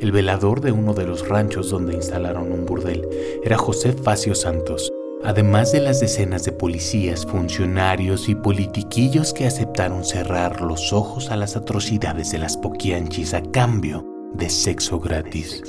El 0.00 0.12
velador 0.12 0.60
de 0.60 0.70
uno 0.72 0.94
de 0.94 1.04
los 1.04 1.28
ranchos 1.28 1.70
donde 1.70 1.94
instalaron 1.94 2.52
un 2.52 2.64
burdel 2.64 3.06
era 3.44 3.58
José 3.58 3.92
Facio 3.92 4.34
Santos, 4.34 4.90
además 5.24 5.72
de 5.72 5.80
las 5.80 6.00
decenas 6.00 6.44
de 6.44 6.52
policías, 6.52 7.26
funcionarios 7.26 8.28
y 8.28 8.36
politiquillos 8.36 9.32
que 9.32 9.46
aceptaron 9.46 10.04
cerrar 10.04 10.60
los 10.60 10.92
ojos 10.92 11.30
a 11.30 11.36
las 11.36 11.56
atrocidades 11.56 12.30
de 12.30 12.38
las 12.38 12.56
poquianchis 12.56 13.34
a 13.34 13.42
cambio 13.42 14.07
de 14.34 14.48
sexo 14.48 15.00
gratis. 15.00 15.62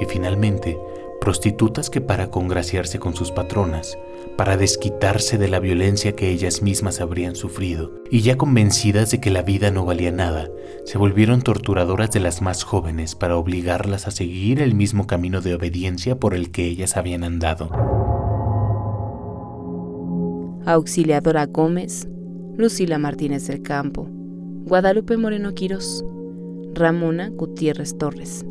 Y 0.00 0.04
finalmente, 0.06 0.78
prostitutas 1.20 1.90
que 1.90 2.00
para 2.00 2.30
congraciarse 2.30 2.98
con 2.98 3.14
sus 3.14 3.30
patronas, 3.30 3.98
para 4.36 4.56
desquitarse 4.56 5.36
de 5.36 5.48
la 5.48 5.60
violencia 5.60 6.16
que 6.16 6.30
ellas 6.30 6.62
mismas 6.62 7.00
habrían 7.00 7.36
sufrido, 7.36 7.92
y 8.10 8.22
ya 8.22 8.36
convencidas 8.36 9.10
de 9.10 9.20
que 9.20 9.30
la 9.30 9.42
vida 9.42 9.70
no 9.70 9.84
valía 9.84 10.10
nada, 10.10 10.48
se 10.86 10.96
volvieron 10.96 11.42
torturadoras 11.42 12.10
de 12.10 12.20
las 12.20 12.40
más 12.40 12.64
jóvenes 12.64 13.14
para 13.14 13.36
obligarlas 13.36 14.06
a 14.06 14.10
seguir 14.10 14.62
el 14.62 14.74
mismo 14.74 15.06
camino 15.06 15.42
de 15.42 15.54
obediencia 15.54 16.18
por 16.18 16.34
el 16.34 16.50
que 16.50 16.66
ellas 16.66 16.96
habían 16.96 17.22
andado. 17.22 17.70
Auxiliadora 20.64 21.46
Gómez, 21.46 22.08
Lucila 22.56 22.98
Martínez 22.98 23.46
del 23.46 23.62
Campo, 23.62 24.08
Guadalupe 24.64 25.16
Moreno 25.16 25.52
Quirós, 25.52 26.04
Ramona 26.74 27.30
Gutiérrez 27.30 27.96
Torres, 27.98 28.44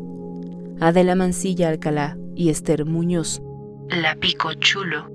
Adela 0.78 1.14
Mancilla 1.14 1.68
Alcalá 1.68 2.18
y 2.34 2.50
Esther 2.50 2.84
Muñoz. 2.84 3.40
La 3.88 4.16
Pico 4.16 4.52
Chulo. 4.54 5.10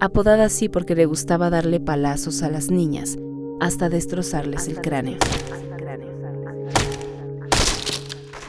Apodada 0.00 0.44
así 0.44 0.68
porque 0.68 0.94
le 0.94 1.06
gustaba 1.06 1.50
darle 1.50 1.80
palazos 1.80 2.42
a 2.42 2.50
las 2.50 2.70
niñas 2.70 3.16
hasta 3.60 3.88
destrozarles 3.88 4.68
el 4.68 4.80
cráneo. 4.80 5.18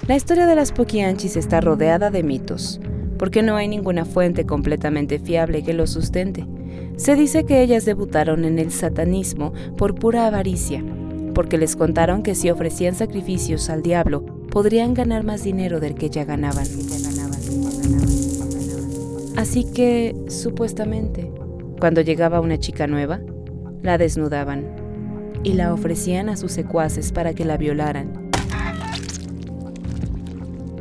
La 0.08 0.16
historia 0.16 0.46
de 0.46 0.56
las 0.56 0.72
Poquianchis 0.72 1.38
está 1.38 1.62
rodeada 1.62 2.10
de 2.10 2.24
mitos, 2.24 2.82
porque 3.18 3.44
no 3.44 3.56
hay 3.56 3.68
ninguna 3.68 4.04
fuente 4.04 4.46
completamente 4.46 5.20
fiable 5.20 5.64
que 5.64 5.74
lo 5.74 5.88
sustente. 5.88 6.46
Se 6.98 7.16
dice 7.16 7.46
que 7.46 7.62
ellas 7.62 7.86
debutaron 7.86 8.44
en 8.44 8.60
el 8.60 8.72
satanismo 8.72 9.54
por 9.78 9.96
pura 9.96 10.28
avaricia, 10.28 10.84
porque 11.42 11.58
les 11.58 11.76
contaron 11.76 12.22
que 12.22 12.36
si 12.36 12.52
ofrecían 12.52 12.94
sacrificios 12.94 13.72
al 13.72 13.82
diablo, 13.82 14.24
podrían 14.52 14.94
ganar 14.94 15.24
más 15.24 15.44
dinero 15.44 15.80
del 15.80 15.96
que 15.96 16.12
ya 16.12 16.24
ganaban. 16.24 16.68
Así 19.36 19.64
que, 19.64 20.16
supuestamente, 20.28 21.32
cuando 21.80 22.02
llegaba 22.02 22.42
una 22.42 22.60
chica 22.60 22.86
nueva, 22.86 23.22
la 23.82 23.98
desnudaban 23.98 24.68
y 25.42 25.54
la 25.54 25.74
ofrecían 25.74 26.30
a 26.30 26.38
sus 26.38 26.52
secuaces 26.52 27.12
para 27.12 27.34
que 27.34 27.44
la 27.44 27.58
violaran. 27.58 28.30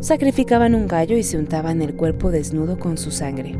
Sacrificaban 0.00 0.74
un 0.74 0.88
gallo 0.88 1.16
y 1.16 1.22
se 1.22 1.38
untaban 1.38 1.80
el 1.80 1.94
cuerpo 1.94 2.30
desnudo 2.30 2.78
con 2.78 2.98
su 2.98 3.10
sangre. 3.10 3.58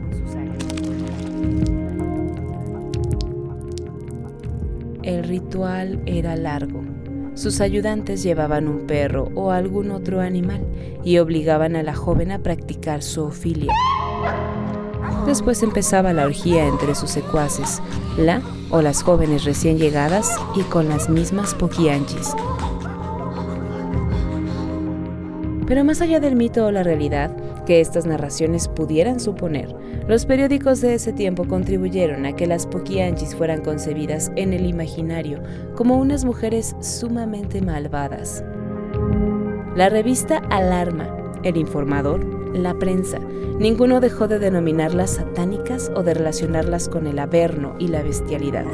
Ritual 5.50 6.00
era 6.07 6.37
largo 6.37 6.85
sus 7.35 7.61
ayudantes 7.61 8.23
llevaban 8.23 8.69
un 8.69 8.87
perro 8.87 9.30
o 9.35 9.50
algún 9.50 9.90
otro 9.90 10.21
animal 10.21 10.64
y 11.02 11.19
obligaban 11.19 11.75
a 11.75 11.83
la 11.83 11.95
joven 11.95 12.30
a 12.30 12.38
practicar 12.38 13.02
su 13.02 13.25
ofilia. 13.25 13.73
Después 15.26 15.64
empezaba 15.64 16.12
la 16.12 16.26
orgía 16.26 16.69
entre 16.69 16.95
sus 16.95 17.11
secuaces, 17.11 17.83
la 18.16 18.42
o 18.71 18.80
las 18.80 19.02
jóvenes 19.02 19.45
recién 19.45 19.76
llegadas 19.78 20.38
y 20.54 20.63
con 20.63 20.89
las 20.89 21.08
mismas 21.08 21.54
poquianchis. 21.56 22.32
Pero 25.67 25.84
más 25.84 26.00
allá 26.00 26.21
del 26.21 26.36
mito 26.36 26.67
o 26.67 26.71
la 26.71 26.84
realidad 26.84 27.34
que 27.65 27.80
estas 27.80 28.06
narraciones 28.06 28.69
pudieran 28.69 29.19
suponer, 29.19 29.75
los 30.10 30.26
periódicos 30.26 30.80
de 30.80 30.94
ese 30.94 31.12
tiempo 31.12 31.44
contribuyeron 31.44 32.26
a 32.26 32.34
que 32.34 32.49
las 32.49 32.66
poquianchis 32.66 33.36
fueran 33.36 33.62
concebidas 33.62 34.32
en 34.34 34.52
el 34.52 34.66
imaginario 34.66 35.40
como 35.76 35.99
unas 35.99 36.25
mujeres 36.25 36.75
sumamente 36.80 37.62
malvadas. 37.62 38.42
La 39.76 39.88
revista 39.88 40.38
Alarma, 40.50 41.08
El 41.44 41.56
Informador, 41.56 42.25
la 42.52 42.75
prensa, 42.75 43.20
ninguno 43.60 44.00
dejó 44.00 44.26
de 44.26 44.40
denominarlas 44.40 45.10
satánicas 45.10 45.92
o 45.94 46.02
de 46.02 46.14
relacionarlas 46.14 46.88
con 46.88 47.06
el 47.06 47.20
averno 47.20 47.76
y 47.78 47.86
la 47.86 48.02
bestialidad. 48.02 48.64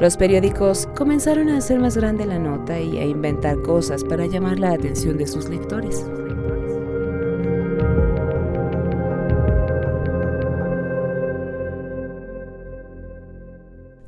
Los 0.00 0.16
periódicos 0.16 0.88
comenzaron 0.96 1.50
a 1.50 1.58
hacer 1.58 1.78
más 1.78 1.96
grande 1.96 2.26
la 2.26 2.40
nota 2.40 2.80
y 2.80 2.98
a 2.98 3.04
inventar 3.04 3.62
cosas 3.62 4.02
para 4.02 4.26
llamar 4.26 4.58
la 4.58 4.72
atención 4.72 5.16
de 5.16 5.28
sus 5.28 5.48
lectores. 5.48 6.04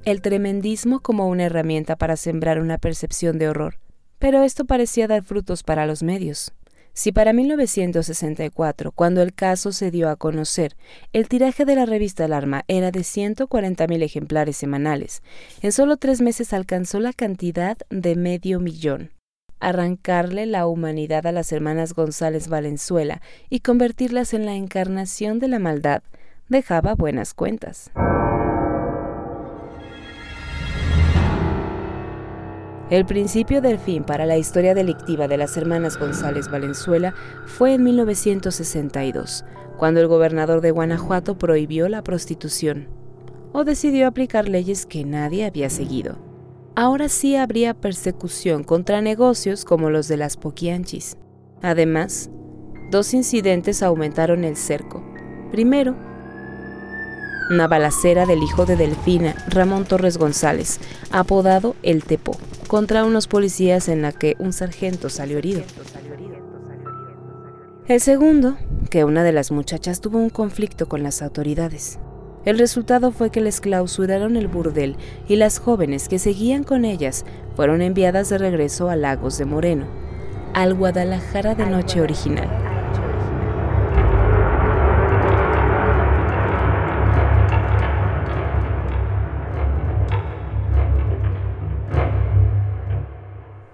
El 0.09 0.23
tremendismo 0.23 1.01
como 1.01 1.29
una 1.29 1.44
herramienta 1.44 1.97
para 1.97 2.16
sembrar 2.16 2.61
una 2.61 2.79
percepción 2.79 3.38
de 3.38 3.49
horror. 3.49 3.79
Pero 4.18 4.42
esto 4.42 4.64
parecía 4.64 5.07
dar 5.07 5.23
frutos 5.23 5.62
para 5.62 5.87
los 5.87 6.03
medios. 6.03 6.53
Si 6.92 7.12
para 7.12 7.33
1964, 7.33 8.90
cuando 8.90 9.23
el 9.23 9.33
caso 9.33 9.71
se 9.71 9.92
dio 9.92 10.09
a 10.09 10.16
conocer, 10.16 10.75
el 11.12 11.29
tiraje 11.29 11.64
de 11.64 11.77
la 11.77 11.87
revista 11.87 12.25
Alarma 12.25 12.64
era 12.66 12.90
de 12.90 13.01
140.000 13.01 14.03
ejemplares 14.03 14.57
semanales, 14.57 15.23
en 15.62 15.71
solo 15.71 15.97
tres 15.97 16.21
meses 16.21 16.53
alcanzó 16.53 16.99
la 16.99 17.12
cantidad 17.12 17.77
de 17.90 18.16
medio 18.16 18.59
millón. 18.59 19.12
Arrancarle 19.61 20.47
la 20.47 20.66
humanidad 20.66 21.27
a 21.27 21.33
las 21.33 21.53
hermanas 21.53 21.94
González 21.94 22.49
Valenzuela 22.49 23.23
y 23.49 23.61
convertirlas 23.61 24.35
en 24.35 24.44
la 24.44 24.55
encarnación 24.55 25.38
de 25.38 25.49
la 25.49 25.61
maldad 25.61 26.03
dejaba 26.49 26.94
buenas 26.97 27.33
cuentas. 27.33 27.92
El 32.90 33.05
principio 33.05 33.61
del 33.61 33.79
fin 33.79 34.03
para 34.03 34.24
la 34.24 34.38
historia 34.38 34.74
delictiva 34.74 35.29
de 35.29 35.37
las 35.37 35.59
hermanas 35.59 35.98
González 35.98 36.51
Valenzuela 36.51 37.14
fue 37.44 37.74
en 37.74 37.85
1962, 37.85 39.44
cuando 39.77 40.01
el 40.01 40.07
gobernador 40.07 40.62
de 40.62 40.70
Guanajuato 40.70 41.37
prohibió 41.37 41.90
la 41.90 42.03
prostitución 42.03 42.88
o 43.53 43.64
decidió 43.64 44.07
aplicar 44.07 44.48
leyes 44.48 44.87
que 44.87 45.05
nadie 45.05 45.44
había 45.44 45.68
seguido. 45.68 46.16
Ahora 46.77 47.11
sí 47.11 47.37
habría 47.37 47.74
persecución 47.74 48.64
contra 48.64 49.03
negocios 49.03 49.66
como 49.66 49.90
los 49.90 50.09
de 50.09 50.16
las 50.16 50.38
poquianchis. 50.38 51.18
Además, 51.61 52.31
dos 52.90 53.12
incidentes 53.12 53.83
aumentaron 53.83 54.44
el 54.44 54.57
cerco. 54.57 55.05
Primero, 55.51 55.94
una 57.51 57.69
balacera 57.69 58.27
del 58.27 58.43
hijo 58.43 58.67
de 58.67 58.77
Delfina, 58.77 59.35
Ramón 59.49 59.85
Torres 59.85 60.19
González, 60.19 60.79
apodado 61.11 61.77
El 61.83 62.05
Tepo, 62.05 62.37
contra 62.67 63.05
unos 63.05 63.27
policías 63.27 63.89
en 63.89 64.03
la 64.03 64.13
que 64.13 64.37
un 64.39 64.53
sargento 64.53 65.09
salió 65.09 65.39
herido. 65.39 65.63
El 67.87 68.01
segundo, 68.01 68.59
que 68.91 69.05
una 69.05 69.25
de 69.25 69.33
las 69.33 69.51
muchachas 69.51 70.01
tuvo 70.01 70.19
un 70.19 70.31
conflicto 70.31 70.89
con 70.89 71.03
las 71.03 71.23
autoridades. 71.23 71.99
El 72.45 72.59
resultado 72.59 73.13
fue 73.13 73.31
que 73.31 73.41
les 73.41 73.61
clausuraron 73.61 74.37
el 74.37 74.49
burdel 74.49 74.97
y 75.27 75.37
las 75.37 75.59
jóvenes 75.59 76.09
que 76.09 76.19
seguían 76.19 76.65
con 76.65 76.85
ellas 76.85 77.25
fueron 77.57 77.83
enviadas 77.83 78.29
de 78.29 78.39
regreso 78.39 78.89
a 78.91 78.97
Lagos 78.97 79.39
de 79.39 79.45
Moreno, 79.45 79.87
al 80.55 80.75
Guadalajara 80.75 81.55
de 81.55 81.67
noche 81.67 82.01
original. 82.01 82.78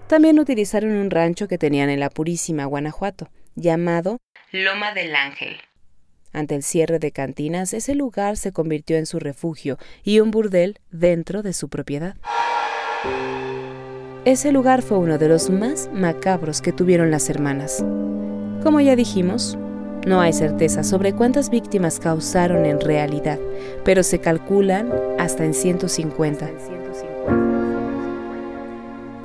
También 0.07 0.39
utilizaron 0.39 0.91
un 0.91 1.09
rancho 1.09 1.47
que 1.47 1.57
tenían 1.57 1.89
en 1.89 1.99
la 1.99 2.09
Purísima, 2.11 2.65
Guanajuato, 2.65 3.29
llamado 3.55 4.19
Loma 4.51 4.93
del 4.93 5.15
Ángel. 5.15 5.57
Ante 6.31 6.53
el 6.55 6.63
cierre 6.63 6.99
de 6.99 7.11
cantinas, 7.11 7.73
ese 7.73 7.95
lugar 7.95 8.37
se 8.37 8.51
convirtió 8.51 8.97
en 8.97 9.05
su 9.05 9.19
refugio 9.19 9.77
y 10.03 10.19
un 10.19 10.31
burdel 10.31 10.79
dentro 10.91 11.41
de 11.41 11.53
su 11.53 11.69
propiedad. 11.69 12.15
Ese 14.25 14.51
lugar 14.51 14.81
fue 14.81 14.97
uno 14.97 15.17
de 15.17 15.29
los 15.29 15.49
más 15.49 15.89
macabros 15.93 16.61
que 16.61 16.71
tuvieron 16.73 17.09
las 17.09 17.29
hermanas. 17.29 17.83
Como 18.63 18.81
ya 18.81 18.95
dijimos, 18.95 19.57
no 20.05 20.21
hay 20.21 20.33
certeza 20.33 20.83
sobre 20.83 21.13
cuántas 21.13 21.49
víctimas 21.49 21.99
causaron 21.99 22.65
en 22.65 22.79
realidad, 22.79 23.39
pero 23.83 24.03
se 24.03 24.19
calculan 24.19 24.91
hasta 25.17 25.45
en 25.45 25.53
150. 25.53 26.49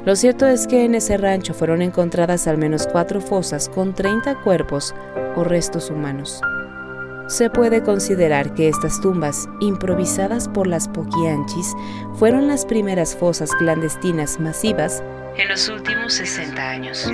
Lo 0.07 0.17
cierto 0.17 0.47
es 0.47 0.67
que 0.67 0.85
en 0.85 0.95
ese 0.95 1.19
rancho 1.19 1.53
fueron 1.53 1.83
encontradas 1.83 2.47
al 2.47 2.57
menos 2.57 2.87
cuatro 2.91 3.21
fosas 3.21 3.69
con 3.69 3.95
30 3.95 4.41
cuerpos 4.43 4.95
o 5.37 5.45
restos 5.45 5.91
humanos. 5.91 6.41
se 7.29 7.49
puede 7.49 7.85
considerar 7.85 8.55
que 8.55 8.69
estas 8.69 9.01
tumbas, 9.01 9.49
improvisadas 9.61 10.49
por 10.49 10.67
las 10.67 10.89
Poquianchis, 10.89 11.77
fueron 12.15 12.49
las 12.49 12.67
primeras 12.67 13.15
fosas 13.15 13.53
clandestinas 13.53 14.41
masivas 14.41 15.01
en 15.37 15.49
los 15.49 15.69
últimos 15.69 16.15
60 16.15 16.69
años. 16.69 17.09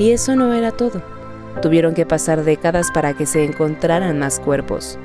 Y 0.00 0.10
eso 0.10 0.34
no 0.34 0.52
era 0.52 0.72
todo. 0.72 1.00
Tuvieron 1.62 1.94
que 1.94 2.04
pasar 2.06 2.42
décadas 2.42 2.90
para 2.92 3.14
que 3.14 3.24
se 3.24 3.44
encontraran 3.44 4.18
más 4.18 4.40
cuerpos. 4.40 4.98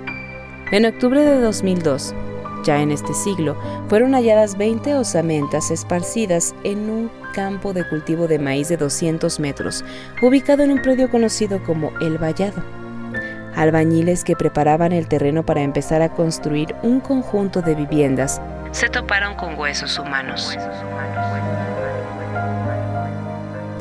En 0.71 0.85
octubre 0.85 1.21
de 1.21 1.39
2002, 1.39 2.15
ya 2.63 2.81
en 2.81 2.91
este 2.91 3.13
siglo, 3.13 3.55
fueron 3.87 4.13
halladas 4.13 4.57
20 4.57 4.95
osamentas 4.95 5.71
esparcidas 5.71 6.53
en 6.63 6.89
un 6.89 7.11
campo 7.33 7.73
de 7.73 7.87
cultivo 7.87 8.27
de 8.27 8.39
maíz 8.39 8.69
de 8.69 8.77
200 8.77 9.39
metros, 9.39 9.83
ubicado 10.21 10.63
en 10.63 10.71
un 10.71 10.81
predio 10.81 11.09
conocido 11.09 11.63
como 11.63 11.91
El 11.99 12.17
Vallado. 12.17 12.63
Albañiles 13.55 14.23
que 14.23 14.35
preparaban 14.35 14.91
el 14.91 15.07
terreno 15.07 15.45
para 15.45 15.61
empezar 15.61 16.01
a 16.01 16.09
construir 16.09 16.75
un 16.83 16.99
conjunto 16.99 17.61
de 17.61 17.75
viviendas 17.75 18.41
se 18.71 18.87
toparon 18.87 19.35
con 19.35 19.59
huesos 19.59 19.99
humanos. 19.99 20.57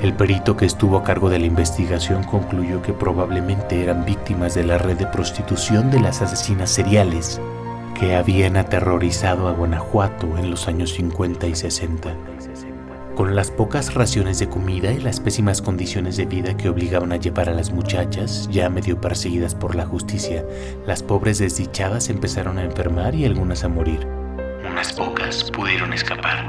El 0.02 0.14
perito 0.14 0.56
que 0.56 0.64
estuvo 0.64 0.96
a 0.96 1.04
cargo 1.04 1.28
de 1.28 1.38
la 1.38 1.46
investigación 1.46 2.24
concluyó 2.24 2.82
que 2.82 2.92
probablemente 2.92 3.82
eran 3.82 4.04
víctimas 4.04 4.54
de 4.54 4.64
la 4.64 4.78
red 4.78 4.96
de 4.96 5.06
prostitución 5.06 5.90
de 5.90 6.00
las 6.00 6.22
asesinas 6.22 6.70
seriales 6.70 7.40
que 8.00 8.16
habían 8.16 8.56
aterrorizado 8.56 9.46
a 9.46 9.52
Guanajuato 9.52 10.38
en 10.38 10.50
los 10.50 10.68
años 10.68 10.94
50 10.94 11.46
y 11.46 11.54
60. 11.54 12.16
Con 13.14 13.36
las 13.36 13.50
pocas 13.50 13.92
raciones 13.92 14.38
de 14.38 14.48
comida 14.48 14.90
y 14.90 15.00
las 15.00 15.20
pésimas 15.20 15.60
condiciones 15.60 16.16
de 16.16 16.24
vida 16.24 16.56
que 16.56 16.70
obligaban 16.70 17.12
a 17.12 17.18
llevar 17.18 17.50
a 17.50 17.52
las 17.52 17.72
muchachas, 17.72 18.48
ya 18.50 18.70
medio 18.70 18.98
perseguidas 18.98 19.54
por 19.54 19.74
la 19.74 19.84
justicia, 19.84 20.46
las 20.86 21.02
pobres 21.02 21.40
desdichadas 21.40 22.08
empezaron 22.08 22.56
a 22.56 22.64
enfermar 22.64 23.14
y 23.14 23.26
algunas 23.26 23.64
a 23.64 23.68
morir. 23.68 24.06
Unas 24.66 24.94
pocas 24.94 25.50
pudieron 25.50 25.92
escapar. 25.92 26.46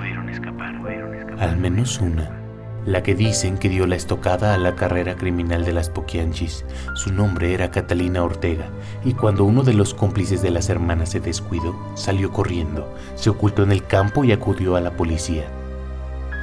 Al 1.37 1.57
menos 1.57 1.99
una 1.99 2.40
la 2.85 3.03
que 3.03 3.15
dicen 3.15 3.57
que 3.57 3.69
dio 3.69 3.85
la 3.85 3.95
estocada 3.95 4.53
a 4.53 4.57
la 4.57 4.75
carrera 4.75 5.15
criminal 5.15 5.63
de 5.65 5.73
las 5.73 5.89
Poquianchis. 5.89 6.65
Su 6.95 7.13
nombre 7.13 7.53
era 7.53 7.71
Catalina 7.71 8.23
Ortega, 8.23 8.65
y 9.05 9.13
cuando 9.13 9.45
uno 9.45 9.63
de 9.63 9.73
los 9.73 9.93
cómplices 9.93 10.41
de 10.41 10.51
las 10.51 10.69
hermanas 10.69 11.09
se 11.09 11.19
descuidó, 11.19 11.75
salió 11.95 12.31
corriendo, 12.31 12.93
se 13.15 13.29
ocultó 13.29 13.63
en 13.63 13.71
el 13.71 13.85
campo 13.85 14.23
y 14.23 14.31
acudió 14.31 14.75
a 14.75 14.81
la 14.81 14.91
policía. 14.91 15.45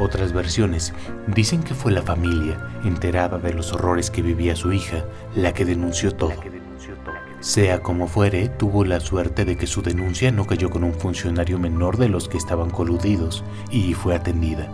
Otras 0.00 0.32
versiones 0.32 0.94
dicen 1.26 1.64
que 1.64 1.74
fue 1.74 1.90
la 1.90 2.02
familia, 2.02 2.56
enterada 2.84 3.38
de 3.38 3.52
los 3.52 3.72
horrores 3.72 4.10
que 4.10 4.22
vivía 4.22 4.54
su 4.54 4.72
hija, 4.72 5.04
la 5.34 5.52
que 5.52 5.64
denunció 5.64 6.14
todo. 6.14 6.34
Sea 7.40 7.80
como 7.82 8.08
fuere, 8.08 8.48
tuvo 8.48 8.84
la 8.84 8.98
suerte 8.98 9.44
de 9.44 9.56
que 9.56 9.68
su 9.68 9.80
denuncia 9.80 10.32
no 10.32 10.44
cayó 10.44 10.70
con 10.70 10.82
un 10.82 10.94
funcionario 10.94 11.58
menor 11.58 11.96
de 11.96 12.08
los 12.08 12.28
que 12.28 12.36
estaban 12.36 12.70
coludidos 12.70 13.44
y 13.70 13.94
fue 13.94 14.16
atendida. 14.16 14.68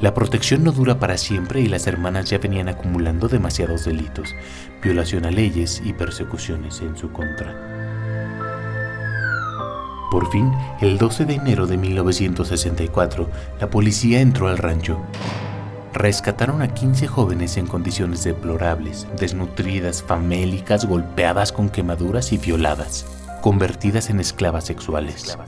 La 0.00 0.14
protección 0.14 0.64
no 0.64 0.72
dura 0.72 0.98
para 0.98 1.16
siempre 1.16 1.60
y 1.60 1.66
las 1.66 1.86
hermanas 1.86 2.30
ya 2.30 2.38
venían 2.38 2.68
acumulando 2.68 3.28
demasiados 3.28 3.84
delitos, 3.84 4.34
violación 4.82 5.24
a 5.24 5.30
leyes 5.30 5.80
y 5.84 5.92
persecuciones 5.92 6.80
en 6.80 6.96
su 6.96 7.10
contra. 7.12 7.54
Por 10.10 10.30
fin, 10.30 10.52
el 10.80 10.98
12 10.98 11.24
de 11.24 11.34
enero 11.34 11.66
de 11.66 11.76
1964, 11.76 13.28
la 13.60 13.70
policía 13.70 14.20
entró 14.20 14.48
al 14.48 14.58
rancho 14.58 15.00
rescataron 15.94 16.60
a 16.60 16.74
15 16.74 17.06
jóvenes 17.06 17.56
en 17.56 17.66
condiciones 17.66 18.24
deplorables, 18.24 19.06
desnutridas, 19.18 20.02
famélicas, 20.02 20.86
golpeadas 20.86 21.52
con 21.52 21.70
quemaduras 21.70 22.32
y 22.32 22.38
violadas, 22.38 23.06
convertidas 23.40 24.10
en 24.10 24.18
esclavas 24.20 24.64
sexuales. 24.64 25.38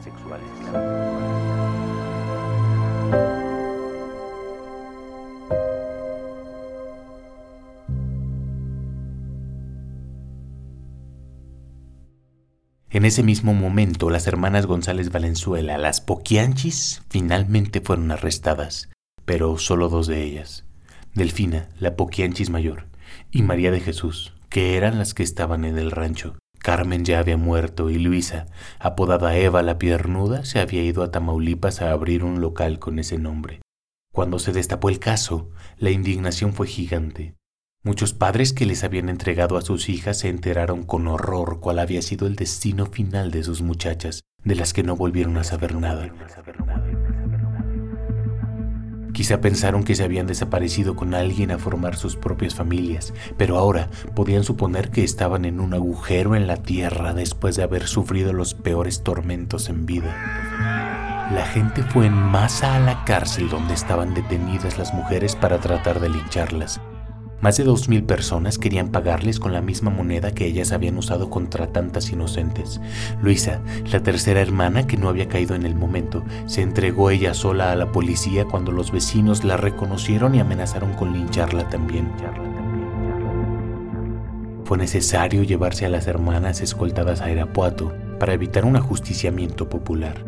Ese 13.07 13.23
mismo 13.23 13.55
momento, 13.55 14.11
las 14.11 14.27
hermanas 14.27 14.67
González 14.67 15.11
Valenzuela, 15.11 15.79
las 15.79 16.01
Poquianchis, 16.01 17.03
finalmente 17.09 17.81
fueron 17.81 18.11
arrestadas 18.11 18.91
pero 19.27 19.59
solo 19.59 19.91
dos 19.91 20.07
de 20.07 20.23
ellas, 20.23 20.65
Delfina, 21.15 21.69
la 21.79 21.97
Poquianchis 21.97 22.49
mayor, 22.49 22.87
y 23.31 23.43
María 23.43 23.71
de 23.71 23.81
Jesús, 23.81 24.33
que 24.49 24.77
eran 24.77 24.99
las 24.99 25.13
que 25.13 25.25
estaban 25.25 25.67
en 25.67 25.77
el 25.77 25.91
rancho. 25.91 26.39
Carmen 26.61 27.05
ya 27.05 27.19
había 27.19 27.37
muerto 27.37 27.91
y 27.91 27.99
Luisa, 27.99 28.47
apodada 28.79 29.37
Eva 29.37 29.63
la 29.63 29.79
Piernuda, 29.79 30.45
se 30.45 30.61
había 30.61 30.83
ido 30.83 31.03
a 31.03 31.11
Tamaulipas 31.11 31.83
a 31.83 31.91
abrir 31.91 32.25
un 32.25 32.41
local 32.41 32.79
con 32.79 32.99
ese 32.99 33.19
nombre. 33.19 33.61
Cuando 34.13 34.39
se 34.39 34.53
destapó 34.53 34.89
el 34.89 34.99
caso, 34.99 35.51
la 35.77 35.91
indignación 35.91 36.55
fue 36.55 36.67
gigante. 36.67 37.35
Muchos 37.87 38.13
padres 38.13 38.53
que 38.53 38.67
les 38.67 38.83
habían 38.83 39.09
entregado 39.09 39.57
a 39.57 39.63
sus 39.63 39.89
hijas 39.89 40.19
se 40.19 40.29
enteraron 40.29 40.83
con 40.83 41.07
horror 41.07 41.61
cuál 41.61 41.79
había 41.79 42.03
sido 42.03 42.27
el 42.27 42.35
destino 42.35 42.87
final 42.87 43.31
de 43.31 43.45
sus 43.45 43.63
muchachas, 43.63 44.25
de 44.43 44.57
las 44.57 44.73
que 44.73 44.83
no 44.83 44.97
volvieron 44.97 45.37
a 45.37 45.45
saber 45.45 45.77
nada. 45.77 46.11
Quizá 49.13 49.41
pensaron 49.41 49.85
que 49.85 49.95
se 49.95 50.03
habían 50.03 50.27
desaparecido 50.27 50.97
con 50.97 51.15
alguien 51.15 51.53
a 51.53 51.59
formar 51.59 51.95
sus 51.95 52.17
propias 52.17 52.57
familias, 52.57 53.15
pero 53.37 53.57
ahora 53.57 53.89
podían 54.17 54.43
suponer 54.43 54.91
que 54.91 55.05
estaban 55.05 55.45
en 55.45 55.61
un 55.61 55.73
agujero 55.73 56.35
en 56.35 56.49
la 56.49 56.57
tierra 56.57 57.15
después 57.15 57.55
de 57.55 57.63
haber 57.63 57.87
sufrido 57.87 58.33
los 58.33 58.55
peores 58.55 59.05
tormentos 59.05 59.69
en 59.69 59.87
vida. 59.87 60.13
La 61.33 61.47
gente 61.47 61.85
fue 61.85 62.07
en 62.07 62.15
masa 62.15 62.75
a 62.75 62.81
la 62.81 63.05
cárcel 63.05 63.49
donde 63.49 63.75
estaban 63.75 64.13
detenidas 64.13 64.77
las 64.77 64.93
mujeres 64.93 65.37
para 65.37 65.61
tratar 65.61 66.01
de 66.01 66.09
lincharlas. 66.09 66.81
Más 67.41 67.59
de 67.59 67.65
dos 67.65 67.89
mil 67.89 68.03
personas 68.03 68.59
querían 68.59 68.89
pagarles 68.89 69.39
con 69.39 69.53
la 69.53 69.61
misma 69.61 69.91
moneda 69.91 70.33
que 70.33 70.47
ellas 70.47 70.73
habían 70.73 70.97
usado 70.97 71.29
contra 71.29 71.67
tantas 71.67 72.11
inocentes. 72.11 72.81
Luisa, 73.23 73.61
la 73.93 74.03
tercera 74.03 74.41
hermana 74.41 74.87
que 74.87 74.97
no 74.97 75.09
había 75.09 75.29
caído 75.29 75.55
en 75.55 75.67
el 75.67 75.75
momento, 75.75 76.25
se 76.47 76.63
entregó 76.63 77.11
ella 77.11 77.35
sola 77.35 77.73
a 77.73 77.77
la 77.77 77.93
policía 77.93 78.47
cuando 78.47 78.73
los 78.73 78.91
vecinos 78.91 79.45
la 79.45 79.59
reconocieron 79.59 80.35
y 80.35 80.41
amenazaron 80.41 80.95
con 80.95 81.13
lincharla 81.13 81.69
también. 81.69 82.11
Fue 84.65 84.79
necesario 84.79 85.43
llevarse 85.43 85.87
a 85.87 85.91
las 85.91 86.07
hermanas 86.07 86.61
escoltadas 86.61 87.21
a 87.21 87.31
Irapuato 87.31 87.93
para 88.19 88.33
evitar 88.33 88.65
un 88.65 88.77
ajusticiamiento 88.77 89.69
popular. 89.69 90.25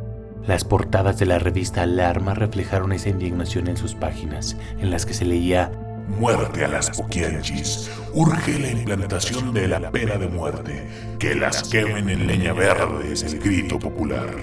Las 0.46 0.64
portadas 0.64 1.18
de 1.18 1.26
la 1.26 1.38
revista 1.38 1.82
Alarma 1.82 2.34
reflejaron 2.34 2.92
esa 2.92 3.08
indignación 3.08 3.66
en 3.66 3.76
sus 3.76 3.94
páginas, 3.94 4.56
en 4.78 4.90
las 4.90 5.06
que 5.06 5.14
se 5.14 5.24
leía 5.24 5.72
Muerte 6.08 6.64
a 6.64 6.68
las 6.68 6.90
poquianchis. 6.90 7.90
Urge 8.14 8.58
la 8.58 8.70
implantación 8.70 9.52
de 9.52 9.68
la 9.68 9.90
pena 9.90 10.16
de 10.16 10.26
muerte. 10.26 10.88
Que 11.18 11.34
las 11.34 11.68
quemen 11.68 12.08
en 12.08 12.26
leña 12.26 12.52
verde 12.52 13.12
es 13.12 13.22
el 13.22 13.38
grito 13.38 13.78
popular. 13.78 14.34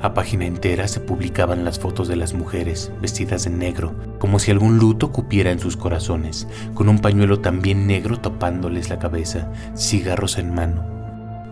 A 0.00 0.14
página 0.14 0.46
entera 0.46 0.86
se 0.86 1.00
publicaban 1.00 1.64
las 1.64 1.78
fotos 1.80 2.06
de 2.08 2.16
las 2.16 2.32
mujeres, 2.32 2.92
vestidas 3.00 3.44
de 3.44 3.50
negro, 3.50 3.94
como 4.18 4.38
si 4.38 4.50
algún 4.52 4.78
luto 4.78 5.10
cupiera 5.10 5.50
en 5.50 5.58
sus 5.58 5.76
corazones, 5.76 6.46
con 6.74 6.88
un 6.88 7.00
pañuelo 7.00 7.40
también 7.40 7.86
negro 7.86 8.20
tapándoles 8.20 8.90
la 8.90 9.00
cabeza, 9.00 9.50
cigarros 9.76 10.38
en 10.38 10.54
mano, 10.54 10.97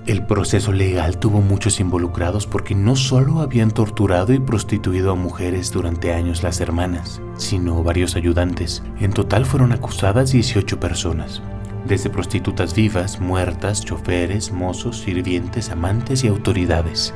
el 0.06 0.22
proceso 0.22 0.72
legal 0.72 1.18
tuvo 1.18 1.40
muchos 1.40 1.80
involucrados 1.80 2.46
porque 2.46 2.76
no 2.76 2.94
solo 2.94 3.40
habían 3.40 3.72
torturado 3.72 4.32
y 4.32 4.38
prostituido 4.38 5.10
a 5.10 5.16
mujeres 5.16 5.72
durante 5.72 6.12
años 6.12 6.44
las 6.44 6.60
hermanas, 6.60 7.20
sino 7.36 7.82
varios 7.82 8.14
ayudantes. 8.14 8.84
En 9.00 9.12
total 9.12 9.44
fueron 9.46 9.72
acusadas 9.72 10.30
18 10.30 10.78
personas, 10.78 11.42
desde 11.86 12.08
prostitutas 12.08 12.72
vivas, 12.72 13.20
muertas, 13.20 13.84
choferes, 13.84 14.52
mozos, 14.52 15.00
sirvientes, 15.00 15.70
amantes 15.70 16.22
y 16.22 16.28
autoridades. 16.28 17.12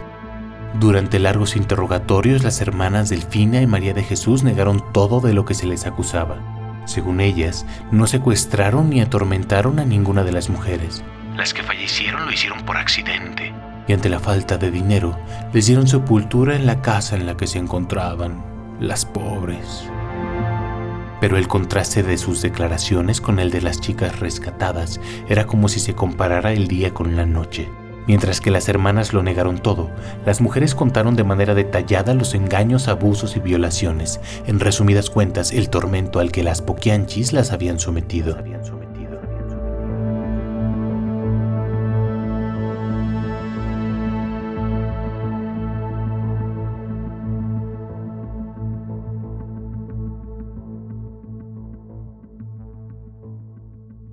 Durante 0.80 1.20
largos 1.20 1.54
interrogatorios, 1.54 2.42
las 2.42 2.60
hermanas 2.60 3.08
Delfina 3.08 3.62
y 3.62 3.68
María 3.68 3.94
de 3.94 4.02
Jesús 4.02 4.42
negaron 4.42 4.82
todo 4.92 5.20
de 5.20 5.32
lo 5.32 5.44
que 5.44 5.54
se 5.54 5.66
les 5.66 5.86
acusaba. 5.86 6.82
Según 6.86 7.20
ellas, 7.20 7.66
no 7.92 8.08
secuestraron 8.08 8.90
ni 8.90 9.00
atormentaron 9.00 9.78
a 9.78 9.84
ninguna 9.84 10.24
de 10.24 10.32
las 10.32 10.48
mujeres. 10.48 11.04
Las 11.40 11.54
que 11.54 11.62
fallecieron 11.62 12.26
lo 12.26 12.32
hicieron 12.32 12.62
por 12.66 12.76
accidente. 12.76 13.50
Y 13.88 13.94
ante 13.94 14.10
la 14.10 14.20
falta 14.20 14.58
de 14.58 14.70
dinero, 14.70 15.18
les 15.54 15.68
dieron 15.68 15.88
sepultura 15.88 16.54
en 16.54 16.66
la 16.66 16.82
casa 16.82 17.16
en 17.16 17.24
la 17.24 17.34
que 17.34 17.46
se 17.46 17.56
encontraban, 17.56 18.44
las 18.78 19.06
pobres. 19.06 19.88
Pero 21.18 21.38
el 21.38 21.48
contraste 21.48 22.02
de 22.02 22.18
sus 22.18 22.42
declaraciones 22.42 23.22
con 23.22 23.38
el 23.38 23.50
de 23.50 23.62
las 23.62 23.80
chicas 23.80 24.20
rescatadas 24.20 25.00
era 25.30 25.46
como 25.46 25.68
si 25.68 25.80
se 25.80 25.94
comparara 25.94 26.52
el 26.52 26.68
día 26.68 26.92
con 26.92 27.16
la 27.16 27.24
noche. 27.24 27.70
Mientras 28.06 28.42
que 28.42 28.50
las 28.50 28.68
hermanas 28.68 29.14
lo 29.14 29.22
negaron 29.22 29.60
todo, 29.60 29.90
las 30.26 30.42
mujeres 30.42 30.74
contaron 30.74 31.16
de 31.16 31.24
manera 31.24 31.54
detallada 31.54 32.12
los 32.12 32.34
engaños, 32.34 32.86
abusos 32.86 33.34
y 33.36 33.40
violaciones, 33.40 34.20
en 34.46 34.60
resumidas 34.60 35.08
cuentas 35.08 35.52
el 35.52 35.70
tormento 35.70 36.20
al 36.20 36.32
que 36.32 36.42
las 36.42 36.60
poquianchis 36.60 37.32
las 37.32 37.50
habían 37.50 37.80
sometido. 37.80 38.36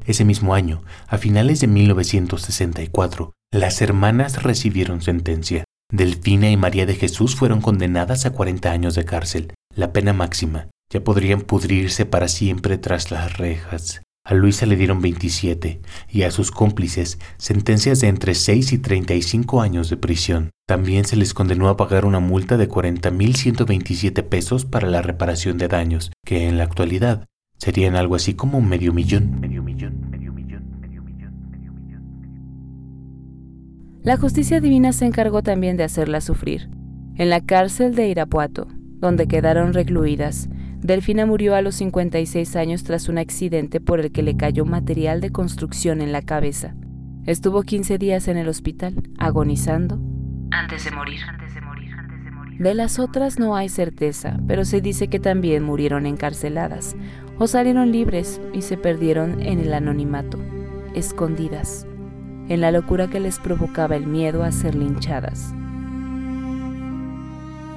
Ese 0.07 0.23
mismo 0.23 0.55
año, 0.55 0.83
a 1.07 1.17
finales 1.17 1.59
de 1.59 1.67
1964, 1.67 3.33
las 3.51 3.81
hermanas 3.81 4.41
recibieron 4.41 5.01
sentencia. 5.01 5.65
Delfina 5.91 6.49
y 6.49 6.55
María 6.55 6.85
de 6.85 6.95
Jesús 6.95 7.35
fueron 7.35 7.59
condenadas 7.59 8.25
a 8.25 8.31
40 8.31 8.71
años 8.71 8.95
de 8.95 9.03
cárcel, 9.03 9.53
la 9.75 9.91
pena 9.91 10.13
máxima. 10.13 10.69
Ya 10.89 11.03
podrían 11.03 11.41
pudrirse 11.41 12.05
para 12.05 12.29
siempre 12.29 12.77
tras 12.77 13.11
las 13.11 13.37
rejas. 13.37 14.01
A 14.23 14.33
Luisa 14.33 14.65
le 14.65 14.77
dieron 14.77 15.01
27 15.01 15.81
y 16.09 16.21
a 16.23 16.31
sus 16.31 16.51
cómplices 16.51 17.19
sentencias 17.37 17.99
de 17.99 18.07
entre 18.07 18.33
6 18.33 18.73
y 18.73 18.77
35 18.77 19.61
años 19.61 19.89
de 19.89 19.97
prisión. 19.97 20.51
También 20.65 21.03
se 21.03 21.17
les 21.17 21.33
condenó 21.33 21.67
a 21.67 21.75
pagar 21.75 22.05
una 22.05 22.21
multa 22.21 22.55
de 22.55 22.69
40.127 22.69 24.23
pesos 24.23 24.63
para 24.63 24.87
la 24.87 25.01
reparación 25.01 25.57
de 25.57 25.67
daños, 25.67 26.11
que 26.25 26.47
en 26.47 26.57
la 26.57 26.63
actualidad 26.63 27.25
serían 27.57 27.95
algo 27.95 28.15
así 28.15 28.33
como 28.33 28.61
medio 28.61 28.93
millón. 28.93 29.39
Medio 29.39 29.56
millón, 29.56 29.56
La 34.07 34.15
justicia 34.15 34.61
divina 34.61 34.93
se 34.93 35.05
encargó 35.05 35.43
también 35.43 35.75
de 35.75 35.83
hacerla 35.83 36.21
sufrir. 36.21 36.69
En 37.15 37.29
la 37.29 37.41
cárcel 37.41 37.93
de 37.93 38.07
Irapuato, 38.07 38.65
donde 39.01 39.27
quedaron 39.27 39.73
recluidas, 39.73 40.47
Delfina 40.79 41.25
murió 41.25 41.55
a 41.55 41.61
los 41.61 41.75
56 41.75 42.55
años 42.55 42.85
tras 42.85 43.09
un 43.09 43.17
accidente 43.17 43.81
por 43.81 43.99
el 43.99 44.13
que 44.13 44.23
le 44.23 44.37
cayó 44.37 44.63
material 44.63 45.19
de 45.19 45.33
construcción 45.33 45.99
en 45.99 46.13
la 46.13 46.21
cabeza. 46.21 46.73
Estuvo 47.25 47.63
15 47.63 47.97
días 47.97 48.29
en 48.29 48.37
el 48.37 48.47
hospital, 48.47 48.95
agonizando 49.17 49.99
Antes 50.51 50.85
de 50.85 50.91
morir. 50.91 51.19
De 52.59 52.73
las 52.75 52.99
otras 52.99 53.39
no 53.39 53.57
hay 53.57 53.67
certeza, 53.67 54.39
pero 54.47 54.63
se 54.63 54.79
dice 54.79 55.09
que 55.09 55.19
también 55.19 55.63
murieron 55.63 56.05
encarceladas 56.05 56.95
o 57.37 57.45
salieron 57.45 57.91
libres 57.91 58.39
y 58.53 58.61
se 58.61 58.77
perdieron 58.77 59.41
en 59.41 59.59
el 59.59 59.73
anonimato, 59.73 60.39
escondidas, 60.93 61.85
en 62.49 62.61
la 62.61 62.71
locura 62.71 63.07
que 63.07 63.19
les 63.19 63.39
provocaba 63.39 63.95
el 63.95 64.07
miedo 64.07 64.43
a 64.43 64.51
ser 64.51 64.75
linchadas. 64.75 65.53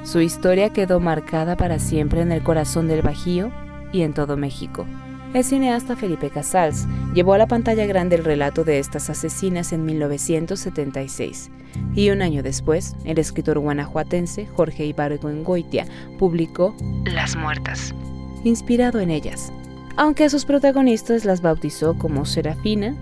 Su 0.05 0.21
historia 0.21 0.71
quedó 0.71 0.99
marcada 0.99 1.57
para 1.57 1.79
siempre 1.79 2.23
en 2.23 2.33
el 2.33 2.43
corazón 2.43 2.89
del 2.89 3.03
Bajío 3.03 3.51
y 3.93 4.03
en 4.03 4.15
todo 4.15 4.37
México. 4.37 4.87
El 5.35 5.45
cineasta 5.45 5.95
Felipe 5.95 6.31
Casals 6.31 6.87
llevó 7.15 7.35
a 7.35 7.39
la 7.39 7.47
pantalla 7.47 7.87
grande 7.87 8.17
el 8.17 8.25
relato 8.25 8.65
de 8.65 8.79
estas 8.79 9.11
asesinas 9.11 9.73
en 9.73 9.85
1976 9.85 11.51
y 11.95 12.11
un 12.11 12.23
año 12.23 12.43
después, 12.43 12.97
el 13.05 13.19
escritor 13.19 13.59
guanajuatense 13.59 14.47
Jorge 14.47 14.87
Ibargüengoitia 14.87 15.87
publicó 16.19 16.75
Las 17.05 17.37
muertas, 17.37 17.95
inspirado 18.45 19.01
en 19.01 19.11
ellas, 19.11 19.53
aunque 19.97 20.25
a 20.25 20.31
sus 20.31 20.45
protagonistas 20.45 21.25
las 21.25 21.43
bautizó 21.43 21.97
como 21.99 22.25
Serafina 22.25 22.97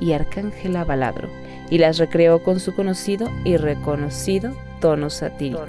y 0.00 0.12
Arcángela 0.12 0.84
Baladro 0.84 1.28
y 1.70 1.78
las 1.78 1.98
recreó 1.98 2.42
con 2.42 2.60
su 2.60 2.74
conocido 2.74 3.30
y 3.44 3.56
reconocido 3.56 4.52
tono 4.80 5.10
satírico. 5.10 5.66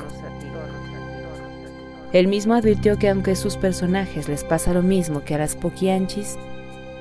Él 2.14 2.28
mismo 2.28 2.54
advirtió 2.54 2.98
que 2.98 3.10
aunque 3.10 3.32
a 3.32 3.36
sus 3.36 3.58
personajes 3.58 4.30
les 4.30 4.44
pasa 4.44 4.74
lo 4.74 4.82
mismo 4.82 5.24
que 5.24 5.36
a 5.36 5.40
las 5.40 5.56
poquianchis, 5.56 6.38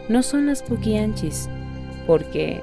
no 0.08 0.22
son 0.22 0.46
las 0.46 0.62
poquianchis, 0.62 1.48
porque 2.06 2.62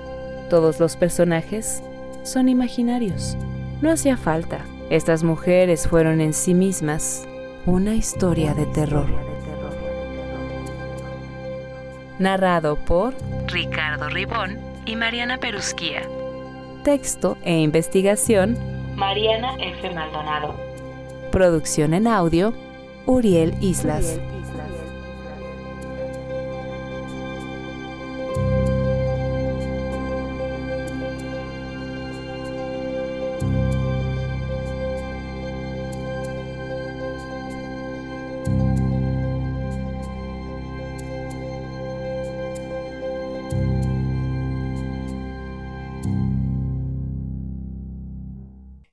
todos 0.50 0.80
los 0.80 0.96
personajes 0.96 1.82
son 2.24 2.50
imaginarios. 2.50 3.38
No 3.82 3.92
hacía 3.92 4.18
falta. 4.18 4.66
Estas 4.90 5.24
mujeres 5.24 5.88
fueron 5.88 6.22
en 6.22 6.34
sí 6.34 6.54
mismas 6.54 7.26
una 7.66 7.96
historia 7.96 8.54
de 8.54 8.66
terror. 8.68 9.33
Narrado 12.24 12.78
por 12.78 13.14
Ricardo 13.48 14.08
Ribón 14.08 14.58
y 14.86 14.96
Mariana 14.96 15.40
Perusquía. 15.40 16.04
texto 16.86 17.38
e 17.44 17.60
investigación, 17.60 18.58
Mariana 18.96 19.58
F. 19.60 19.94
Maldonado. 19.94 20.56
producción 21.34 21.94
en 21.94 22.08
audio, 22.08 22.54
Uriel 23.06 23.54
Islas. 23.60 24.18